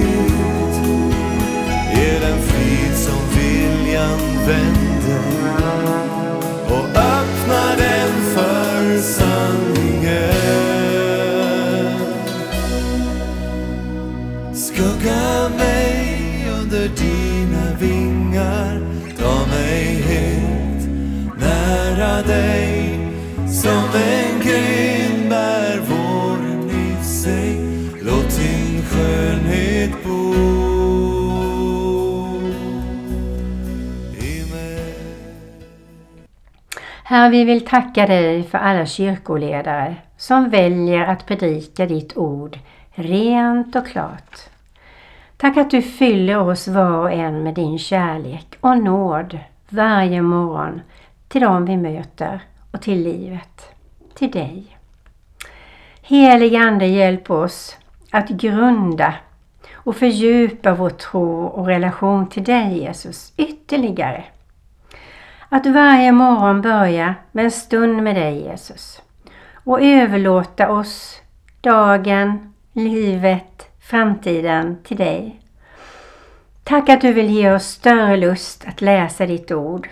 Nära 21.97 22.21
dig 22.21 22.99
som 23.47 23.83
en 23.95 24.39
gren 24.39 25.29
bär 25.29 25.79
våren 25.79 26.69
i 26.69 27.03
sig. 27.03 27.55
Låt 28.01 28.37
din 28.37 28.81
skönhet 28.81 29.91
bo 30.03 30.33
i 34.17 34.53
mig. 34.53 34.95
Herre, 37.03 37.29
vi 37.29 37.43
vill 37.43 37.65
tacka 37.65 38.07
dig 38.07 38.43
för 38.43 38.57
alla 38.57 38.85
kyrkoledare 38.85 39.95
som 40.17 40.49
väljer 40.49 41.01
att 41.01 41.25
predika 41.25 41.85
ditt 41.85 42.17
ord 42.17 42.59
rent 42.91 43.75
och 43.75 43.87
klart. 43.87 44.39
Tack 45.37 45.57
att 45.57 45.71
du 45.71 45.81
fyller 45.81 46.39
oss 46.39 46.67
var 46.67 46.97
och 46.97 47.11
en 47.11 47.43
med 47.43 47.53
din 47.53 47.79
kärlek 47.79 48.55
och 48.61 48.77
nåd 48.77 49.39
varje 49.69 50.21
morgon 50.21 50.81
till 51.27 51.41
dem 51.41 51.65
vi 51.65 51.77
möter 51.77 52.41
och 52.71 52.81
till 52.81 53.03
livet, 53.03 53.69
till 54.13 54.31
dig. 54.31 54.77
Helige 56.01 56.59
Ande, 56.59 56.85
hjälp 56.85 57.31
oss 57.31 57.77
att 58.11 58.29
grunda 58.29 59.13
och 59.73 59.95
fördjupa 59.95 60.73
vår 60.73 60.89
tro 60.89 61.45
och 61.45 61.67
relation 61.67 62.29
till 62.29 62.43
dig 62.43 62.79
Jesus 62.79 63.33
ytterligare. 63.37 64.23
Att 65.49 65.65
varje 65.65 66.11
morgon 66.11 66.61
börja 66.61 67.15
med 67.31 67.45
en 67.45 67.51
stund 67.51 68.03
med 68.03 68.15
dig 68.15 68.43
Jesus 68.43 69.01
och 69.53 69.81
överlåta 69.81 70.71
oss, 70.71 71.21
dagen, 71.61 72.53
livet, 72.73 73.69
framtiden 73.79 74.77
till 74.83 74.97
dig. 74.97 75.41
Tack 76.63 76.89
att 76.89 77.01
du 77.01 77.13
vill 77.13 77.29
ge 77.29 77.51
oss 77.51 77.65
större 77.65 78.17
lust 78.17 78.65
att 78.67 78.81
läsa 78.81 79.25
ditt 79.25 79.51
ord, 79.51 79.89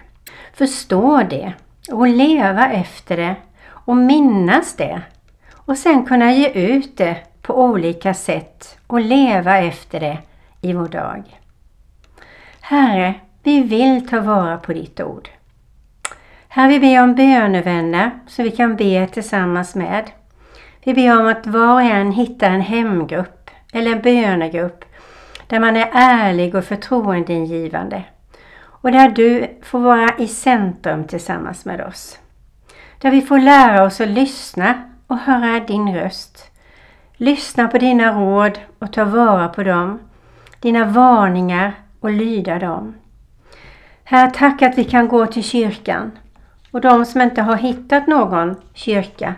förstå 0.56 1.24
det 1.30 1.54
och 1.92 2.08
leva 2.08 2.72
efter 2.72 3.18
det 3.18 3.36
och 3.68 3.98
minnas 3.98 4.76
det 4.76 5.02
och 5.54 5.78
sen 5.78 6.06
kunna 6.06 6.34
ge 6.34 6.50
ut 6.50 6.98
det 6.98 7.18
på 7.42 7.64
olika 7.64 8.14
sätt 8.14 8.78
och 8.88 9.02
leva 9.02 9.58
efter 9.58 10.00
det 10.00 10.18
i 10.62 10.74
vår 10.74 10.88
dag. 10.88 11.40
Herre, 12.62 13.14
vi 13.44 13.64
vill 13.64 14.08
ta 14.08 14.20
vara 14.20 14.58
på 14.58 14.74
ditt 14.74 15.02
ord. 15.02 15.30
Här 16.48 16.70
vi 16.70 16.80
ber 16.80 17.04
om 17.04 17.16
bönevänner 17.16 18.12
som 18.28 18.44
vi 18.44 18.52
kan 18.52 18.76
be 18.76 19.08
tillsammans 19.08 19.76
med. 19.76 20.12
Vi 20.84 20.94
ber 20.94 21.20
om 21.20 21.28
att 21.28 21.48
var 21.48 21.74
och 21.74 21.82
en 21.82 22.12
hittar 22.12 22.50
en 22.50 22.62
hemgrupp 22.62 23.52
eller 23.74 23.92
en 23.92 24.02
bönegrupp 24.02 24.86
där 25.48 25.60
man 25.60 25.76
är 25.76 25.90
ärlig 25.94 26.56
och 26.56 26.66
förtroendeingivande 26.66 28.04
och 28.86 28.92
där 28.92 29.10
du 29.10 29.48
får 29.62 29.80
vara 29.80 30.10
i 30.18 30.28
centrum 30.28 31.04
tillsammans 31.08 31.66
med 31.66 31.82
oss. 31.82 32.20
Där 33.02 33.12
vi 33.12 33.22
får 33.22 33.40
lära 33.40 33.84
oss 33.84 34.02
att 34.02 34.08
lyssna 34.08 34.74
och 35.08 35.18
höra 35.18 35.60
din 35.60 35.96
röst. 35.96 36.52
Lyssna 37.18 37.68
på 37.68 37.78
dina 37.78 38.20
råd 38.20 38.60
och 38.80 38.94
ta 38.94 39.06
vara 39.06 39.48
på 39.48 39.64
dem. 39.64 40.00
Dina 40.60 40.86
varningar 40.86 41.74
och 42.00 42.12
lyda 42.12 42.60
dem. 42.60 42.94
Herre, 44.04 44.32
tack 44.32 44.62
att 44.62 44.78
vi 44.78 44.84
kan 44.84 45.08
gå 45.08 45.26
till 45.26 45.44
kyrkan. 45.44 46.12
Och 46.72 46.82
de 46.82 47.06
som 47.06 47.22
inte 47.22 47.42
har 47.42 47.56
hittat 47.56 48.08
någon 48.08 48.56
kyrka 48.74 49.36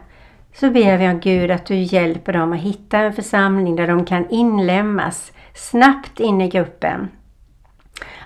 så 0.53 0.69
ber 0.69 0.97
vi 0.97 1.07
om 1.07 1.19
Gud 1.19 1.51
att 1.51 1.65
du 1.65 1.75
hjälper 1.75 2.33
dem 2.33 2.53
att 2.53 2.59
hitta 2.59 2.97
en 2.97 3.13
församling 3.13 3.75
där 3.75 3.87
de 3.87 4.05
kan 4.05 4.29
inlämnas 4.29 5.31
snabbt 5.53 6.19
in 6.19 6.41
i 6.41 6.49
gruppen. 6.49 7.09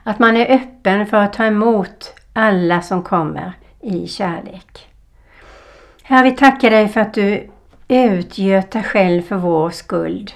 Att 0.03 0.19
man 0.19 0.37
är 0.37 0.55
öppen 0.55 1.07
för 1.07 1.17
att 1.17 1.33
ta 1.33 1.45
emot 1.45 2.13
alla 2.33 2.81
som 2.81 3.03
kommer 3.03 3.53
i 3.79 4.07
kärlek. 4.07 4.87
Herre, 6.03 6.23
vi 6.23 6.31
tackar 6.31 6.69
dig 6.69 6.87
för 6.87 7.01
att 7.01 7.13
du 7.13 7.49
utgöt 7.87 8.71
dig 8.71 8.83
själv 8.83 9.21
för 9.21 9.35
vår 9.35 9.69
skuld 9.69 10.31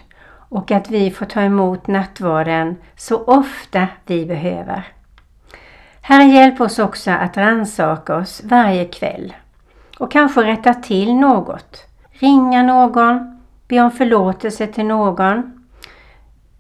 och 0.50 0.72
att 0.72 0.90
vi 0.90 1.12
får 1.12 1.26
ta 1.26 1.42
emot 1.42 1.88
nattvarden 1.88 2.76
så 2.96 3.24
ofta 3.24 3.88
vi 4.06 4.26
behöver. 4.26 4.84
Herre, 6.02 6.24
hjälp 6.24 6.62
oss 6.62 6.80
också 6.80 7.12
att 7.12 7.38
rannsaka 7.38 8.16
oss 8.16 8.42
varje 8.44 8.86
kväll 8.86 9.34
och 10.00 10.12
kanske 10.12 10.44
rätta 10.44 10.74
till 10.74 11.16
något. 11.16 11.86
Ringa 12.12 12.64
någon, 12.64 13.42
be 13.68 13.80
om 13.80 13.92
förlåtelse 13.92 14.68
till 14.68 14.86
någon. 14.86 15.55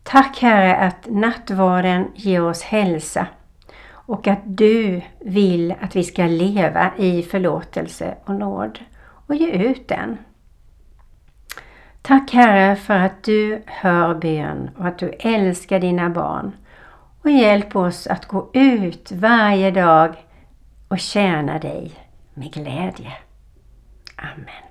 Tack 0.05 0.37
Herre 0.41 0.75
att 0.75 1.07
nattvarden 1.09 2.11
ger 2.15 2.43
oss 2.43 2.61
hälsa 2.61 3.27
och 3.87 4.27
att 4.27 4.41
du 4.45 5.01
vill 5.19 5.75
att 5.81 5.95
vi 5.95 6.03
ska 6.03 6.23
leva 6.23 6.91
i 6.97 7.23
förlåtelse 7.23 8.17
och 8.25 8.35
nåd 8.35 8.79
och 9.27 9.35
ge 9.35 9.51
ut 9.51 9.87
den. 9.87 10.17
Tack 12.01 12.31
Herre 12.31 12.75
för 12.75 12.93
att 12.93 13.23
du 13.23 13.63
hör 13.65 14.15
bön 14.15 14.69
och 14.77 14.87
att 14.87 14.99
du 14.99 15.09
älskar 15.09 15.79
dina 15.79 16.09
barn 16.09 16.51
och 17.21 17.31
hjälp 17.31 17.75
oss 17.75 18.07
att 18.07 18.25
gå 18.25 18.49
ut 18.53 19.11
varje 19.11 19.71
dag 19.71 20.15
och 20.87 20.99
tjäna 20.99 21.59
dig 21.59 21.91
med 22.33 22.53
glädje. 22.53 23.13
Amen. 24.15 24.64